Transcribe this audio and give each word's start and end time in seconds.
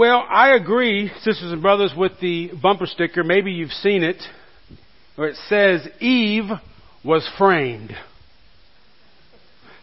Well, 0.00 0.24
I 0.30 0.54
agree, 0.54 1.10
sisters 1.20 1.52
and 1.52 1.60
brothers, 1.60 1.92
with 1.94 2.12
the 2.22 2.52
bumper 2.62 2.86
sticker. 2.86 3.22
Maybe 3.22 3.52
you've 3.52 3.70
seen 3.70 4.02
it, 4.02 4.16
where 5.16 5.28
it 5.28 5.36
says, 5.46 5.86
Eve 6.00 6.46
was 7.04 7.28
framed. 7.36 7.94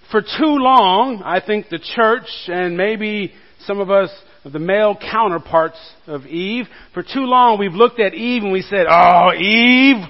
For 0.09 0.21
too 0.21 0.57
long, 0.57 1.21
I 1.23 1.39
think 1.39 1.69
the 1.69 1.77
church 1.77 2.25
and 2.47 2.75
maybe 2.75 3.31
some 3.67 3.79
of 3.79 3.91
us, 3.91 4.09
the 4.43 4.57
male 4.57 4.97
counterparts 4.99 5.77
of 6.07 6.25
Eve, 6.25 6.65
for 6.95 7.03
too 7.03 7.25
long 7.25 7.59
we've 7.59 7.73
looked 7.73 7.99
at 7.99 8.15
Eve 8.15 8.41
and 8.41 8.51
we 8.51 8.63
said, 8.63 8.87
Oh, 8.89 9.31
Eve, 9.35 10.03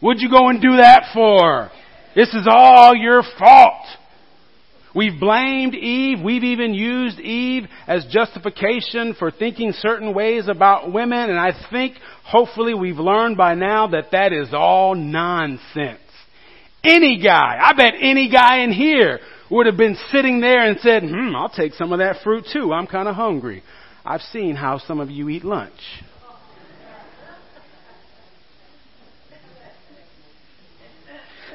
what'd 0.00 0.20
you 0.20 0.30
go 0.30 0.48
and 0.48 0.60
do 0.60 0.78
that 0.78 1.12
for? 1.14 1.70
This 2.16 2.34
is 2.34 2.48
all 2.50 2.96
your 2.96 3.22
fault. 3.38 3.86
We've 4.94 5.18
blamed 5.18 5.74
Eve. 5.74 6.20
We've 6.22 6.44
even 6.44 6.72
used 6.72 7.18
Eve 7.18 7.64
as 7.86 8.06
justification 8.10 9.14
for 9.18 9.30
thinking 9.30 9.72
certain 9.72 10.14
ways 10.14 10.46
about 10.48 10.92
women. 10.92 11.30
And 11.30 11.38
I 11.38 11.52
think 11.70 11.96
hopefully 12.24 12.74
we've 12.74 12.98
learned 12.98 13.36
by 13.36 13.54
now 13.54 13.88
that 13.88 14.12
that 14.12 14.32
is 14.32 14.48
all 14.52 14.94
nonsense. 14.94 16.00
Any 16.84 17.20
guy, 17.22 17.58
I 17.60 17.72
bet 17.72 17.94
any 18.00 18.30
guy 18.30 18.58
in 18.58 18.70
here 18.70 19.18
would 19.50 19.66
have 19.66 19.76
been 19.76 19.96
sitting 20.12 20.40
there 20.40 20.66
and 20.68 20.78
said, 20.80 21.02
hmm, 21.02 21.34
I'll 21.34 21.48
take 21.48 21.74
some 21.74 21.92
of 21.92 21.98
that 21.98 22.22
fruit 22.22 22.44
too. 22.52 22.72
I'm 22.72 22.86
kind 22.86 23.08
of 23.08 23.14
hungry. 23.14 23.62
I've 24.04 24.20
seen 24.20 24.54
how 24.54 24.78
some 24.78 25.00
of 25.00 25.10
you 25.10 25.28
eat 25.28 25.44
lunch. 25.44 25.72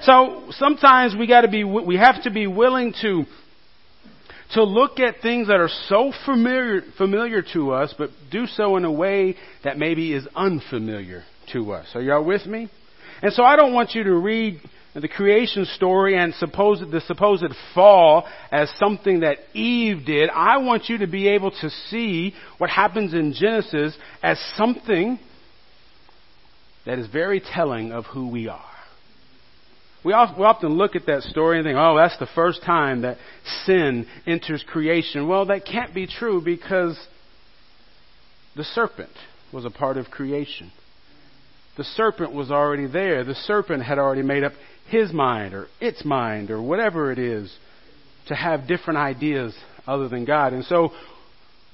So 0.01 0.45
sometimes 0.51 1.15
we 1.17 1.27
got 1.27 1.41
to 1.41 1.49
be, 1.49 1.63
we 1.63 1.97
have 1.97 2.23
to 2.23 2.31
be 2.31 2.47
willing 2.47 2.93
to, 3.01 3.25
to 4.53 4.63
look 4.63 4.99
at 4.99 5.21
things 5.21 5.47
that 5.47 5.59
are 5.59 5.69
so 5.87 6.11
familiar, 6.25 6.81
familiar 6.97 7.43
to 7.53 7.71
us, 7.71 7.93
but 7.97 8.09
do 8.31 8.47
so 8.47 8.77
in 8.77 8.85
a 8.85 8.91
way 8.91 9.35
that 9.63 9.77
maybe 9.77 10.13
is 10.13 10.27
unfamiliar 10.35 11.23
to 11.53 11.71
us. 11.71 11.87
Are 11.93 12.01
y'all 12.01 12.23
with 12.23 12.45
me? 12.45 12.69
And 13.21 13.33
so 13.33 13.43
I 13.43 13.55
don't 13.55 13.73
want 13.73 13.93
you 13.93 14.03
to 14.03 14.13
read 14.13 14.59
the 14.95 15.07
creation 15.07 15.65
story 15.65 16.17
and 16.17 16.33
supposed, 16.35 16.89
the 16.91 17.01
supposed 17.01 17.53
fall 17.75 18.27
as 18.51 18.71
something 18.77 19.19
that 19.19 19.37
Eve 19.53 20.05
did. 20.05 20.29
I 20.29 20.57
want 20.57 20.89
you 20.89 20.99
to 20.99 21.07
be 21.07 21.27
able 21.29 21.51
to 21.51 21.69
see 21.69 22.33
what 22.57 22.69
happens 22.69 23.13
in 23.13 23.33
Genesis 23.33 23.95
as 24.23 24.39
something 24.55 25.19
that 26.85 26.97
is 26.97 27.07
very 27.07 27.39
telling 27.39 27.91
of 27.91 28.05
who 28.05 28.29
we 28.29 28.47
are. 28.47 28.68
We 30.03 30.13
often 30.13 30.77
look 30.77 30.95
at 30.95 31.07
that 31.07 31.23
story 31.23 31.57
and 31.57 31.65
think, 31.65 31.77
oh, 31.77 31.97
that's 31.97 32.17
the 32.19 32.29
first 32.33 32.63
time 32.63 33.01
that 33.01 33.17
sin 33.65 34.07
enters 34.25 34.63
creation. 34.65 35.27
Well, 35.27 35.47
that 35.47 35.65
can't 35.65 35.93
be 35.93 36.07
true 36.07 36.41
because 36.43 36.97
the 38.55 38.63
serpent 38.63 39.11
was 39.51 39.65
a 39.65 39.69
part 39.69 39.97
of 39.97 40.09
creation. 40.09 40.71
The 41.77 41.83
serpent 41.83 42.33
was 42.33 42.49
already 42.49 42.87
there. 42.87 43.23
The 43.23 43.35
serpent 43.35 43.83
had 43.83 43.99
already 43.99 44.21
made 44.21 44.43
up 44.43 44.53
his 44.89 45.11
mind 45.11 45.53
or 45.53 45.67
its 45.79 46.05
mind 46.05 46.49
or 46.49 46.61
whatever 46.61 47.11
it 47.11 47.19
is 47.19 47.53
to 48.27 48.35
have 48.35 48.67
different 48.67 48.99
ideas 48.99 49.55
other 49.85 50.07
than 50.07 50.25
God. 50.25 50.53
And 50.53 50.63
so 50.65 50.91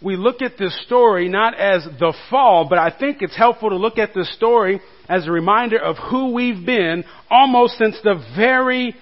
we 0.02 0.16
look 0.16 0.42
at 0.42 0.58
this 0.58 0.80
story 0.86 1.30
not 1.30 1.56
as 1.56 1.84
the 1.84 2.14
fall, 2.30 2.68
but 2.70 2.78
I 2.78 2.92
think 2.98 3.22
it's 3.22 3.36
helpful 3.36 3.70
to 3.70 3.78
look 3.78 3.98
at 3.98 4.14
this 4.14 4.34
story 4.36 4.82
as 5.10 5.28
a 5.28 5.32
reminder 5.32 5.80
of 5.80 5.98
who 5.98 6.34
we've 6.34 6.66
been 6.66 7.04
almost 7.30 7.78
since 7.78 7.98
the 8.04 8.24
very 8.36 8.96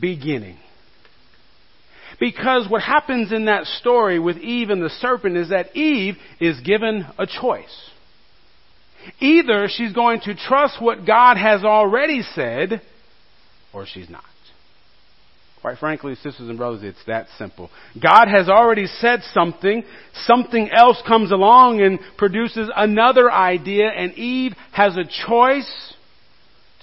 beginning. 0.00 0.58
Because 2.18 2.68
what 2.68 2.82
happens 2.82 3.32
in 3.32 3.46
that 3.46 3.64
story 3.64 4.18
with 4.18 4.36
Eve 4.36 4.70
and 4.70 4.82
the 4.82 4.90
serpent 4.90 5.36
is 5.36 5.48
that 5.48 5.74
Eve 5.74 6.16
is 6.38 6.60
given 6.60 7.06
a 7.18 7.26
choice. 7.26 7.90
Either 9.18 9.68
she's 9.68 9.92
going 9.92 10.20
to 10.20 10.34
trust 10.34 10.80
what 10.80 11.06
God 11.06 11.38
has 11.38 11.64
already 11.64 12.22
said, 12.22 12.82
or 13.72 13.86
she's 13.86 14.10
not. 14.10 14.24
Quite 15.60 15.78
frankly, 15.78 16.14
sisters 16.14 16.48
and 16.48 16.56
brothers, 16.56 16.82
it's 16.82 17.04
that 17.06 17.26
simple. 17.36 17.70
God 18.02 18.28
has 18.28 18.48
already 18.48 18.86
said 18.86 19.20
something, 19.34 19.84
something 20.24 20.70
else 20.70 21.02
comes 21.06 21.30
along 21.32 21.82
and 21.82 21.98
produces 22.16 22.70
another 22.74 23.30
idea, 23.30 23.88
and 23.88 24.14
Eve 24.14 24.54
has 24.72 24.96
a 24.96 25.04
choice 25.26 25.94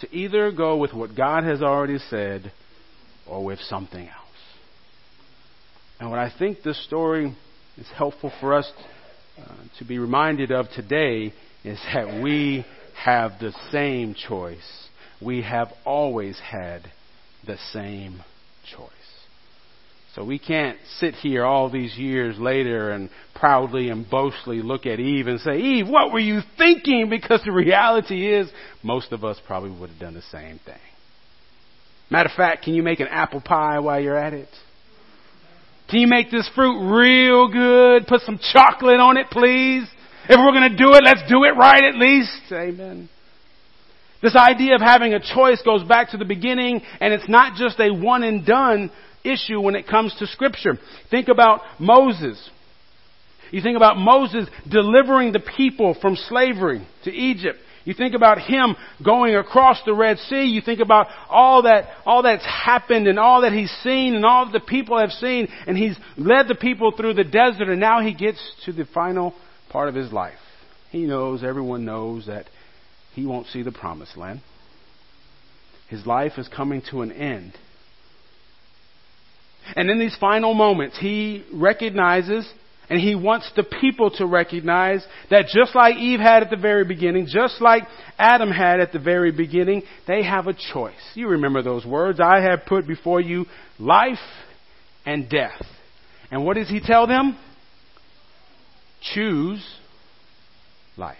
to 0.01 0.15
either 0.15 0.51
go 0.51 0.77
with 0.77 0.93
what 0.93 1.15
God 1.15 1.43
has 1.43 1.63
already 1.63 1.97
said 1.97 2.51
or 3.27 3.43
with 3.43 3.59
something 3.61 4.07
else. 4.07 4.13
And 5.99 6.11
what 6.11 6.19
I 6.19 6.31
think 6.37 6.61
this 6.61 6.83
story 6.85 7.35
is 7.77 7.87
helpful 7.95 8.31
for 8.39 8.53
us 8.53 8.71
uh, 9.39 9.55
to 9.79 9.85
be 9.85 9.97
reminded 9.97 10.51
of 10.51 10.67
today 10.75 11.33
is 11.63 11.79
that 11.93 12.21
we 12.21 12.63
have 13.03 13.33
the 13.39 13.53
same 13.71 14.13
choice. 14.13 14.87
We 15.19 15.41
have 15.41 15.69
always 15.83 16.39
had 16.39 16.91
the 17.47 17.57
same 17.71 18.21
choice. 18.75 18.91
So 20.15 20.23
we 20.23 20.39
can't 20.39 20.79
sit 20.97 21.13
here 21.13 21.45
all 21.45 21.69
these 21.69 21.95
years 21.95 22.39
later 22.39 22.89
and 22.89 23.11
proudly 23.35 23.89
and 23.89 24.09
boastfully 24.09 24.63
look 24.63 24.87
at 24.87 24.99
Eve 24.99 25.27
and 25.27 25.39
say, 25.39 25.59
Eve, 25.59 25.87
what 25.87 26.11
were 26.11 26.19
you 26.19 26.39
thinking? 26.57 27.07
Because 27.07 27.41
the 27.45 27.51
reality 27.51 28.33
is, 28.33 28.49
most 28.81 29.11
of 29.11 29.23
us 29.23 29.37
probably 29.45 29.69
would 29.69 29.91
have 29.91 29.99
done 29.99 30.15
the 30.15 30.23
same 30.23 30.59
thing. 30.65 30.79
Matter 32.09 32.29
of 32.29 32.35
fact, 32.35 32.63
can 32.63 32.73
you 32.73 32.81
make 32.81 32.99
an 32.99 33.07
apple 33.09 33.41
pie 33.41 33.77
while 33.77 33.99
you're 33.99 34.17
at 34.17 34.33
it? 34.33 34.49
Can 35.89 35.99
you 35.99 36.07
make 36.07 36.31
this 36.31 36.49
fruit 36.55 36.79
real 36.79 37.47
good? 37.51 38.07
Put 38.07 38.21
some 38.21 38.39
chocolate 38.53 38.99
on 38.99 39.17
it, 39.17 39.27
please. 39.29 39.87
If 40.27 40.37
we're 40.37 40.51
going 40.51 40.71
to 40.71 40.77
do 40.77 40.93
it, 40.93 41.03
let's 41.03 41.21
do 41.29 41.43
it 41.43 41.55
right 41.55 41.83
at 41.83 41.95
least. 41.95 42.51
Amen. 42.51 43.07
This 44.21 44.35
idea 44.35 44.75
of 44.75 44.81
having 44.81 45.13
a 45.13 45.19
choice 45.19 45.61
goes 45.63 45.83
back 45.83 46.11
to 46.11 46.17
the 46.17 46.25
beginning, 46.25 46.81
and 46.99 47.13
it's 47.13 47.29
not 47.29 47.55
just 47.55 47.79
a 47.79 47.91
one 47.91 48.23
and 48.23 48.45
done 48.45 48.91
issue 49.23 49.59
when 49.59 49.75
it 49.75 49.87
comes 49.87 50.15
to 50.19 50.27
Scripture. 50.27 50.77
Think 51.11 51.27
about 51.27 51.61
Moses. 51.79 52.49
You 53.51 53.61
think 53.61 53.77
about 53.77 53.97
Moses 53.97 54.47
delivering 54.69 55.33
the 55.33 55.39
people 55.39 55.95
from 56.01 56.15
slavery 56.15 56.85
to 57.03 57.11
Egypt. 57.11 57.59
You 57.85 57.93
think 57.93 58.15
about 58.15 58.39
him 58.39 58.75
going 59.03 59.35
across 59.35 59.81
the 59.85 59.93
Red 59.93 60.17
Sea. 60.17 60.43
You 60.43 60.59
think 60.61 60.81
about 60.81 61.07
all 61.29 61.61
that, 61.61 61.85
all 62.05 62.21
that's 62.21 62.45
happened 62.45 63.07
and 63.07 63.17
all 63.17 63.43
that 63.43 63.53
he's 63.53 63.71
seen 63.81 64.13
and 64.15 64.25
all 64.25 64.51
the 64.51 64.59
people 64.59 64.99
have 64.99 65.11
seen. 65.11 65.47
And 65.65 65.77
he's 65.77 65.97
led 66.17 66.49
the 66.49 66.55
people 66.55 66.91
through 66.91 67.13
the 67.13 67.23
desert 67.23 67.69
and 67.69 67.79
now 67.79 68.01
he 68.01 68.13
gets 68.13 68.39
to 68.65 68.73
the 68.73 68.83
final 68.93 69.33
part 69.69 69.87
of 69.87 69.95
his 69.95 70.11
life. 70.11 70.37
He 70.91 71.03
knows, 71.03 71.45
everyone 71.45 71.85
knows 71.85 72.27
that 72.27 72.47
he 73.17 73.25
won't 73.25 73.47
see 73.47 73.63
the 73.63 73.71
promised 73.71 74.15
land. 74.15 74.41
His 75.89 76.05
life 76.05 76.33
is 76.37 76.47
coming 76.47 76.83
to 76.91 77.01
an 77.01 77.11
end. 77.11 77.53
And 79.75 79.89
in 79.89 79.97
these 79.97 80.15
final 80.19 80.53
moments, 80.53 80.99
he 80.99 81.43
recognizes 81.51 82.47
and 82.91 83.01
he 83.01 83.15
wants 83.15 83.51
the 83.55 83.63
people 83.63 84.11
to 84.11 84.27
recognize 84.27 85.03
that 85.31 85.47
just 85.47 85.73
like 85.73 85.97
Eve 85.97 86.19
had 86.19 86.43
at 86.43 86.51
the 86.51 86.57
very 86.57 86.85
beginning, 86.85 87.25
just 87.27 87.59
like 87.59 87.83
Adam 88.19 88.51
had 88.51 88.79
at 88.81 88.93
the 88.93 88.99
very 88.99 89.31
beginning, 89.31 89.81
they 90.05 90.23
have 90.23 90.45
a 90.45 90.53
choice. 90.53 90.93
You 91.15 91.29
remember 91.29 91.63
those 91.63 91.87
words. 91.87 92.19
I 92.19 92.41
have 92.41 92.67
put 92.67 92.85
before 92.85 93.19
you 93.19 93.47
life 93.79 94.19
and 95.07 95.27
death. 95.27 95.65
And 96.29 96.45
what 96.45 96.55
does 96.55 96.69
he 96.69 96.81
tell 96.81 97.07
them? 97.07 97.35
Choose 99.01 99.65
life 100.97 101.17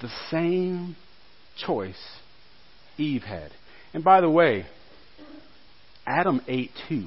the 0.00 0.10
same 0.30 0.96
choice 1.56 2.18
Eve 2.98 3.22
had. 3.22 3.50
And 3.94 4.02
by 4.02 4.20
the 4.20 4.30
way, 4.30 4.66
Adam 6.06 6.40
ate 6.48 6.70
too. 6.88 7.06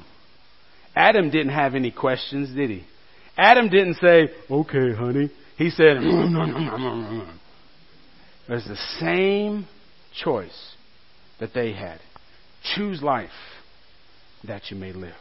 Adam 0.96 1.30
didn't 1.30 1.54
have 1.54 1.76
any 1.76 1.92
questions, 1.92 2.56
did 2.56 2.70
he? 2.70 2.86
Adam 3.38 3.70
didn't 3.70 3.96
say, 3.96 4.30
okay, 4.50 4.94
honey. 4.94 5.30
He 5.58 5.70
said, 5.70 5.98
There's 8.48 8.66
the 8.66 8.80
same 9.00 9.68
choice 10.14 10.76
that 11.40 11.54
they 11.54 11.74
had. 11.74 12.00
Choose 12.76 13.02
life 13.02 13.30
that 14.48 14.70
you 14.70 14.78
may 14.78 14.92
live. 14.92 15.14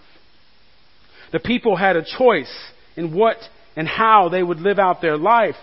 The 1.32 1.40
people 1.40 1.76
had 1.76 1.96
a 1.96 2.04
choice 2.04 2.52
in 2.96 3.14
what 3.14 3.36
and 3.76 3.88
how 3.88 4.28
they 4.28 4.42
would 4.42 4.60
live 4.60 4.78
out 4.78 5.00
their 5.00 5.16
life. 5.16 5.56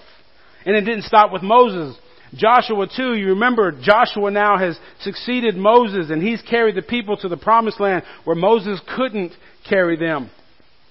And 0.66 0.76
it 0.76 0.82
didn't 0.82 1.04
stop 1.04 1.32
with 1.32 1.42
Moses. 1.42 1.98
Joshua 2.34 2.88
too, 2.88 3.14
you 3.16 3.30
remember 3.30 3.72
Joshua 3.82 4.32
now 4.32 4.58
has 4.58 4.80
succeeded 5.02 5.56
Moses 5.58 6.10
and 6.10 6.22
he's 6.22 6.42
carried 6.42 6.76
the 6.76 6.82
people 6.82 7.18
to 7.18 7.28
the 7.28 7.38
promised 7.38 7.80
land 7.80 8.04
where 8.24 8.36
Moses 8.36 8.80
couldn't 8.96 9.34
carry 9.68 9.98
them. 9.98 10.30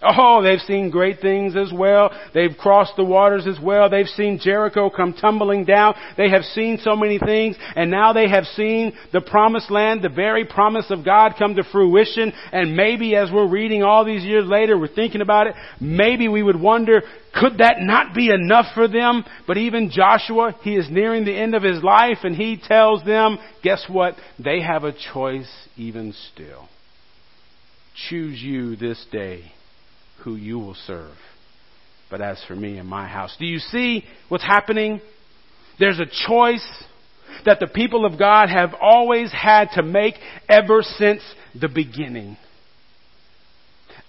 Oh, 0.02 0.42
they've 0.42 0.60
seen 0.60 0.88
great 0.88 1.20
things 1.20 1.54
as 1.56 1.70
well. 1.72 2.10
They've 2.32 2.56
crossed 2.56 2.96
the 2.96 3.04
waters 3.04 3.46
as 3.46 3.58
well. 3.62 3.90
They've 3.90 4.06
seen 4.06 4.38
Jericho 4.42 4.88
come 4.88 5.12
tumbling 5.12 5.66
down. 5.66 5.94
They 6.16 6.30
have 6.30 6.42
seen 6.42 6.78
so 6.82 6.96
many 6.96 7.18
things. 7.18 7.56
And 7.76 7.90
now 7.90 8.14
they 8.14 8.28
have 8.28 8.44
seen 8.44 8.96
the 9.12 9.20
promised 9.20 9.70
land, 9.70 10.02
the 10.02 10.08
very 10.08 10.46
promise 10.46 10.86
of 10.90 11.04
God 11.04 11.34
come 11.38 11.54
to 11.56 11.64
fruition. 11.70 12.32
And 12.50 12.74
maybe 12.74 13.14
as 13.14 13.30
we're 13.30 13.48
reading 13.48 13.82
all 13.82 14.06
these 14.06 14.24
years 14.24 14.46
later, 14.46 14.78
we're 14.78 14.88
thinking 14.88 15.20
about 15.20 15.48
it, 15.48 15.54
maybe 15.80 16.28
we 16.28 16.42
would 16.42 16.58
wonder, 16.58 17.02
could 17.38 17.58
that 17.58 17.76
not 17.80 18.14
be 18.14 18.30
enough 18.30 18.72
for 18.74 18.88
them? 18.88 19.22
But 19.46 19.58
even 19.58 19.90
Joshua, 19.90 20.56
he 20.62 20.76
is 20.76 20.88
nearing 20.90 21.26
the 21.26 21.36
end 21.36 21.54
of 21.54 21.62
his 21.62 21.82
life 21.82 22.18
and 22.22 22.34
he 22.34 22.56
tells 22.56 23.04
them, 23.04 23.36
guess 23.62 23.84
what? 23.86 24.14
They 24.42 24.62
have 24.62 24.84
a 24.84 24.94
choice 25.12 25.50
even 25.76 26.14
still. 26.32 26.68
Choose 28.08 28.40
you 28.40 28.76
this 28.76 29.04
day 29.12 29.52
who 30.22 30.36
you 30.36 30.58
will 30.58 30.76
serve. 30.86 31.14
But 32.10 32.20
as 32.20 32.42
for 32.46 32.56
me 32.56 32.78
and 32.78 32.88
my 32.88 33.06
house, 33.06 33.34
do 33.38 33.46
you 33.46 33.58
see 33.58 34.04
what's 34.28 34.44
happening? 34.44 35.00
There's 35.78 36.00
a 36.00 36.06
choice 36.26 36.66
that 37.44 37.60
the 37.60 37.68
people 37.68 38.04
of 38.04 38.18
God 38.18 38.48
have 38.48 38.74
always 38.80 39.32
had 39.32 39.68
to 39.74 39.82
make 39.82 40.14
ever 40.48 40.82
since 40.82 41.22
the 41.58 41.68
beginning. 41.68 42.36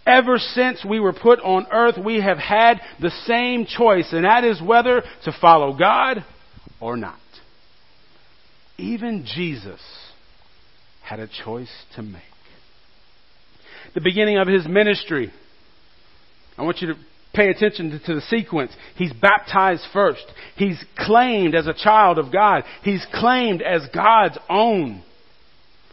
Ever 0.05 0.39
since 0.39 0.83
we 0.83 0.99
were 0.99 1.13
put 1.13 1.39
on 1.39 1.67
earth, 1.71 1.95
we 2.03 2.19
have 2.21 2.39
had 2.39 2.81
the 2.99 3.11
same 3.25 3.65
choice, 3.65 4.07
and 4.11 4.25
that 4.25 4.43
is 4.43 4.61
whether 4.61 5.03
to 5.25 5.31
follow 5.39 5.77
God 5.77 6.25
or 6.79 6.97
not. 6.97 7.19
Even 8.77 9.25
Jesus 9.25 9.79
had 11.03 11.19
a 11.19 11.29
choice 11.45 11.71
to 11.95 12.01
make. 12.01 12.23
The 13.93 14.01
beginning 14.01 14.37
of 14.37 14.47
his 14.47 14.67
ministry, 14.67 15.31
I 16.61 16.63
want 16.63 16.79
you 16.79 16.89
to 16.89 16.99
pay 17.33 17.49
attention 17.49 17.99
to, 18.05 18.13
the 18.13 18.21
sequence. 18.21 18.71
He's 18.95 19.11
baptized 19.11 19.81
first. 19.91 20.23
He's 20.57 20.77
claimed 20.95 21.55
as 21.55 21.65
a 21.65 21.73
child 21.73 22.19
of 22.19 22.31
God. 22.31 22.65
He's 22.83 23.03
claimed 23.11 23.63
as 23.63 23.81
God's 23.91 24.37
own. 24.47 25.03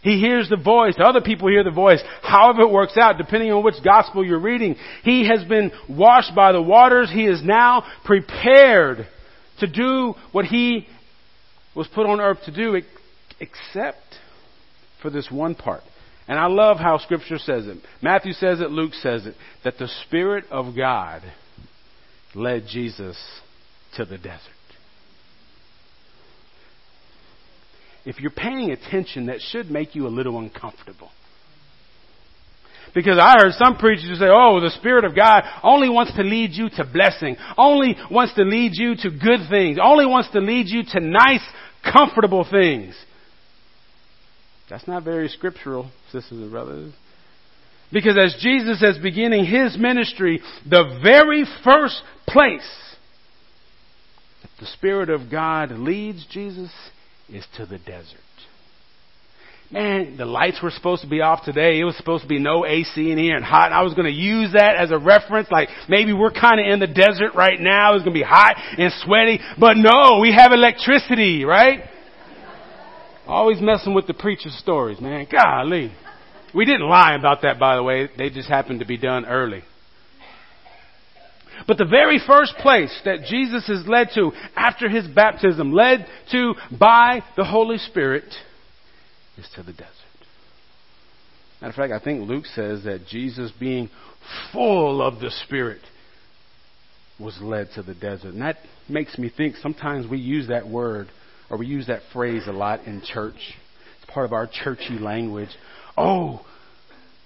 He 0.03 0.21
hears 0.21 0.51
the 0.51 0.63
voice. 0.63 0.93
Other 1.03 1.23
people 1.23 1.49
hear 1.49 1.65
the 1.65 1.71
voice. 1.71 2.03
However 2.21 2.63
it 2.63 2.71
works 2.71 2.99
out, 2.99 3.17
depending 3.17 3.51
on 3.51 3.65
which 3.65 3.83
gospel 3.83 4.23
you're 4.23 4.39
reading. 4.39 4.77
He 5.05 5.27
has 5.27 5.43
been 5.45 5.73
washed 5.89 6.35
by 6.35 6.53
the 6.53 6.61
waters. 6.61 7.11
He 7.11 7.25
is 7.25 7.43
now 7.43 7.83
prepared 8.05 9.07
to 9.61 9.67
do 9.67 10.17
what 10.33 10.45
he 10.45 10.87
was 11.75 11.89
put 11.95 12.05
on 12.05 12.21
earth 12.21 12.41
to 12.45 12.53
do, 12.53 12.79
except 13.41 14.05
for 15.01 15.09
this 15.09 15.31
one 15.31 15.55
part. 15.55 15.83
And 16.29 16.39
I 16.39 16.47
love 16.47 16.77
how 16.77 16.99
scripture 16.99 17.39
says 17.39 17.67
it. 17.67 17.79
Matthew 18.03 18.35
says 18.35 18.61
it, 18.61 18.71
Luke 18.71 18.93
says 18.93 19.27
it, 19.27 19.35
that 19.65 19.79
the 19.79 19.89
Spirit 20.07 20.45
of 20.51 20.77
God 20.77 21.23
led 22.35 22.67
Jesus 22.69 23.17
to 23.97 24.05
the 24.05 24.19
desert. 24.19 24.43
If 28.05 28.21
you're 28.21 28.31
paying 28.31 28.71
attention, 28.71 29.27
that 29.27 29.41
should 29.41 29.71
make 29.71 29.95
you 29.95 30.07
a 30.07 30.09
little 30.09 30.39
uncomfortable. 30.39 31.11
Because 32.95 33.19
I 33.19 33.37
heard 33.39 33.53
some 33.53 33.77
preachers 33.77 34.19
say, 34.19 34.29
oh, 34.29 34.61
the 34.61 34.71
Spirit 34.79 35.05
of 35.05 35.17
God 35.17 35.45
only 35.63 35.89
wants 35.89 36.15
to 36.17 36.23
lead 36.23 36.53
you 36.53 36.69
to 36.71 36.85
blessing, 36.85 37.37
only 37.57 37.97
wants 38.11 38.35
to 38.35 38.43
lead 38.43 38.73
you 38.75 38.97
to 38.97 39.11
good 39.11 39.49
things, 39.51 39.79
only 39.83 40.07
wants 40.07 40.31
to 40.33 40.41
lead 40.41 40.69
you 40.69 40.83
to 40.85 41.01
nice, 41.01 41.45
comfortable 41.91 42.47
things. 42.51 42.95
That's 44.71 44.87
not 44.87 45.03
very 45.03 45.29
scriptural, 45.29 45.91
sisters 46.13 46.33
and 46.33 46.51
brothers. 46.51 46.93
Because 47.91 48.19
as 48.19 48.37
Jesus 48.41 48.83
is 48.83 48.99
beginning 48.99 49.47
his 49.47 49.79
ministry, 49.79 50.41
the 50.69 51.01
very 51.03 51.45
first 51.65 52.03
place 52.27 52.69
that 54.43 54.51
the 54.61 54.67
Spirit 54.67 55.09
of 55.09 55.31
God 55.31 55.71
leads 55.71 56.27
Jesus 56.31 56.71
is 57.31 57.47
to 57.57 57.65
the 57.65 57.79
desert. 57.79 58.21
Man, 59.71 60.17
the 60.17 60.25
lights 60.25 60.63
were 60.63 60.71
supposed 60.71 61.03
to 61.03 61.09
be 61.09 61.21
off 61.21 61.45
today. 61.45 61.79
It 61.79 61.85
was 61.85 61.97
supposed 61.97 62.23
to 62.23 62.29
be 62.29 62.39
no 62.39 62.65
AC 62.65 63.11
in 63.11 63.19
here 63.19 63.37
and 63.37 63.45
hot. 63.45 63.71
I 63.71 63.83
was 63.83 63.93
going 63.93 64.07
to 64.07 64.19
use 64.19 64.53
that 64.53 64.77
as 64.77 64.91
a 64.91 64.99
reference, 64.99 65.51
like 65.51 65.69
maybe 65.91 66.15
we're 66.15 66.33
kind 66.33 66.59
of 66.59 66.73
in 66.73 66.81
the 66.81 66.87
desert 66.87 67.35
right 67.35 67.61
now. 67.61 67.95
It's 67.95 68.03
going 68.03 68.15
to 68.15 68.19
be 68.19 68.27
hot 68.27 68.57
and 68.79 68.91
sweaty. 69.05 69.41
But 69.59 69.77
no, 69.77 70.21
we 70.23 70.33
have 70.33 70.53
electricity, 70.53 71.45
right? 71.45 71.81
Always 73.29 73.61
messing 73.61 73.93
with 73.93 74.07
the 74.07 74.15
preacher's 74.15 74.57
stories, 74.57 75.01
man. 75.03 75.27
Golly. 75.31 75.93
We 76.55 76.65
didn't 76.65 76.89
lie 76.89 77.15
about 77.15 77.43
that, 77.43 77.59
by 77.59 77.77
the 77.77 77.83
way. 77.83 78.09
They 78.17 78.31
just 78.31 78.49
happened 78.49 78.81
to 78.81 78.87
be 78.87 78.97
done 78.97 79.27
early. 79.27 79.63
But 81.67 81.77
the 81.77 81.85
very 81.85 82.19
first 82.27 82.55
place 82.57 82.99
that 83.05 83.25
Jesus 83.29 83.69
is 83.69 83.87
led 83.87 84.09
to 84.15 84.33
after 84.57 84.89
his 84.89 85.07
baptism, 85.07 85.73
led 85.73 86.07
to 86.33 86.55
by 86.79 87.23
the 87.37 87.45
Holy 87.45 87.77
Spirit, 87.77 88.25
is 89.37 89.47
to 89.57 89.63
the 89.63 89.73
desert. 89.73 89.93
Matter 91.61 91.71
of 91.71 91.75
fact, 91.75 91.93
I 91.93 92.03
think 92.03 92.27
Luke 92.27 92.47
says 92.47 92.85
that 92.85 93.07
Jesus, 93.09 93.53
being 93.61 93.91
full 94.53 95.03
of 95.03 95.21
the 95.21 95.31
Spirit, 95.45 95.83
was 97.21 97.39
led 97.43 97.69
to 97.75 97.83
the 97.83 97.95
desert. 97.95 98.33
And 98.33 98.41
that 98.41 98.57
makes 98.89 99.19
me 99.19 99.31
think 99.37 99.57
sometimes 99.57 100.09
we 100.09 100.19
use 100.19 100.49
that 100.49 100.67
word 100.67 101.09
or 101.51 101.59
we 101.59 101.67
use 101.67 101.87
that 101.87 102.03
phrase 102.13 102.43
a 102.47 102.53
lot 102.53 102.85
in 102.85 103.03
church. 103.03 103.55
It's 104.01 104.11
part 104.13 104.27
of 104.27 104.33
our 104.33 104.47
churchy 104.47 104.99
language. 104.99 105.51
Oh, 105.97 106.45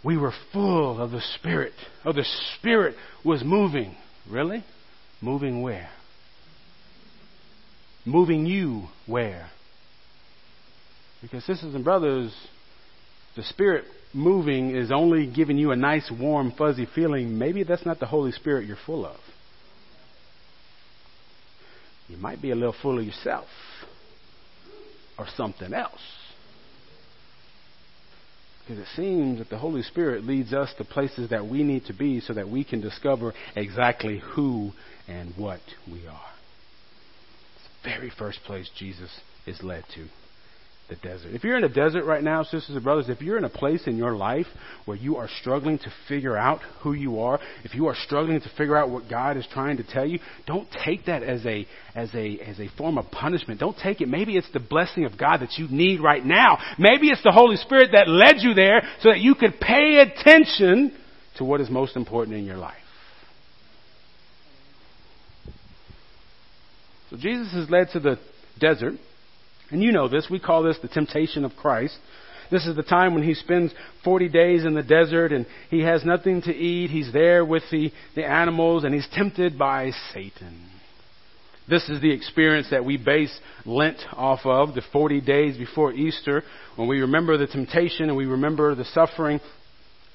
we 0.04 0.16
were 0.16 0.32
full 0.52 1.00
of 1.00 1.10
the 1.10 1.20
Spirit. 1.38 1.72
Oh, 2.04 2.12
the 2.12 2.26
Spirit 2.58 2.94
was 3.24 3.42
moving. 3.44 3.96
Really? 4.30 4.64
Moving 5.20 5.62
where? 5.62 5.90
Moving 8.04 8.46
you 8.46 8.84
where? 9.06 9.50
Because, 11.20 11.44
sisters 11.44 11.74
and 11.74 11.84
brothers, 11.84 12.34
the 13.36 13.44
Spirit 13.44 13.84
moving 14.12 14.74
is 14.74 14.90
only 14.90 15.32
giving 15.32 15.56
you 15.56 15.70
a 15.70 15.76
nice, 15.76 16.10
warm, 16.10 16.52
fuzzy 16.56 16.86
feeling. 16.94 17.38
Maybe 17.38 17.62
that's 17.62 17.86
not 17.86 18.00
the 18.00 18.06
Holy 18.06 18.32
Spirit 18.32 18.66
you're 18.66 18.76
full 18.84 19.06
of. 19.06 19.16
You 22.08 22.16
might 22.16 22.42
be 22.42 22.50
a 22.50 22.56
little 22.56 22.74
full 22.82 22.98
of 22.98 23.04
yourself 23.04 23.46
or 25.18 25.26
something 25.36 25.72
else. 25.72 26.00
Because 28.60 28.82
it 28.82 28.88
seems 28.94 29.38
that 29.38 29.50
the 29.50 29.58
Holy 29.58 29.82
Spirit 29.82 30.24
leads 30.24 30.52
us 30.52 30.72
to 30.78 30.84
places 30.84 31.30
that 31.30 31.46
we 31.46 31.62
need 31.62 31.86
to 31.86 31.92
be 31.92 32.20
so 32.20 32.32
that 32.32 32.48
we 32.48 32.62
can 32.64 32.80
discover 32.80 33.34
exactly 33.56 34.20
who 34.34 34.72
and 35.08 35.34
what 35.36 35.60
we 35.90 36.06
are. 36.06 36.30
It's 37.56 37.68
the 37.82 37.90
very 37.90 38.10
first 38.16 38.40
place 38.44 38.70
Jesus 38.78 39.10
is 39.46 39.62
led 39.62 39.84
to 39.94 40.06
the 40.92 41.08
desert. 41.08 41.34
If 41.34 41.44
you're 41.44 41.56
in 41.56 41.64
a 41.64 41.68
desert 41.68 42.04
right 42.04 42.22
now, 42.22 42.42
sisters 42.42 42.70
and 42.74 42.84
brothers, 42.84 43.08
if 43.08 43.20
you're 43.22 43.38
in 43.38 43.44
a 43.44 43.50
place 43.50 43.86
in 43.86 43.96
your 43.96 44.14
life 44.14 44.46
where 44.84 44.96
you 44.96 45.16
are 45.16 45.28
struggling 45.40 45.78
to 45.78 45.92
figure 46.08 46.36
out 46.36 46.60
who 46.82 46.92
you 46.92 47.20
are, 47.20 47.40
if 47.64 47.74
you 47.74 47.86
are 47.86 47.94
struggling 47.94 48.40
to 48.40 48.50
figure 48.56 48.76
out 48.76 48.90
what 48.90 49.08
God 49.08 49.36
is 49.36 49.46
trying 49.52 49.78
to 49.78 49.84
tell 49.84 50.04
you, 50.04 50.18
don't 50.46 50.68
take 50.84 51.06
that 51.06 51.22
as 51.22 51.44
a 51.46 51.66
as 51.94 52.14
a 52.14 52.38
as 52.40 52.60
a 52.60 52.68
form 52.76 52.98
of 52.98 53.10
punishment. 53.10 53.60
Don't 53.60 53.76
take 53.76 54.00
it. 54.00 54.08
Maybe 54.08 54.36
it's 54.36 54.50
the 54.52 54.60
blessing 54.60 55.04
of 55.04 55.16
God 55.18 55.38
that 55.38 55.58
you 55.58 55.68
need 55.68 56.00
right 56.00 56.24
now. 56.24 56.58
Maybe 56.78 57.08
it's 57.08 57.22
the 57.22 57.32
Holy 57.32 57.56
Spirit 57.56 57.90
that 57.92 58.08
led 58.08 58.36
you 58.40 58.54
there 58.54 58.82
so 59.00 59.10
that 59.10 59.20
you 59.20 59.34
could 59.34 59.58
pay 59.60 59.98
attention 59.98 60.96
to 61.36 61.44
what 61.44 61.60
is 61.60 61.70
most 61.70 61.96
important 61.96 62.36
in 62.36 62.44
your 62.44 62.58
life. 62.58 62.76
So 67.10 67.16
Jesus 67.16 67.52
is 67.54 67.70
led 67.70 67.90
to 67.92 68.00
the 68.00 68.18
desert 68.58 68.94
and 69.72 69.82
you 69.82 69.90
know 69.90 70.08
this. 70.08 70.28
We 70.30 70.38
call 70.38 70.62
this 70.62 70.78
the 70.80 70.88
temptation 70.88 71.44
of 71.44 71.56
Christ. 71.56 71.96
This 72.50 72.66
is 72.66 72.76
the 72.76 72.82
time 72.82 73.14
when 73.14 73.22
he 73.22 73.34
spends 73.34 73.72
40 74.04 74.28
days 74.28 74.64
in 74.66 74.74
the 74.74 74.82
desert 74.82 75.32
and 75.32 75.46
he 75.70 75.80
has 75.80 76.04
nothing 76.04 76.42
to 76.42 76.54
eat. 76.54 76.90
He's 76.90 77.12
there 77.12 77.44
with 77.44 77.62
the, 77.70 77.90
the 78.14 78.26
animals 78.26 78.84
and 78.84 78.94
he's 78.94 79.08
tempted 79.14 79.58
by 79.58 79.90
Satan. 80.12 80.68
This 81.68 81.88
is 81.88 82.02
the 82.02 82.12
experience 82.12 82.68
that 82.70 82.84
we 82.84 82.98
base 82.98 83.34
Lent 83.64 83.98
off 84.12 84.40
of, 84.44 84.74
the 84.74 84.82
40 84.92 85.20
days 85.22 85.56
before 85.56 85.92
Easter, 85.92 86.42
when 86.76 86.88
we 86.88 87.00
remember 87.00 87.38
the 87.38 87.46
temptation 87.46 88.08
and 88.08 88.16
we 88.16 88.26
remember 88.26 88.74
the 88.74 88.84
suffering 88.84 89.40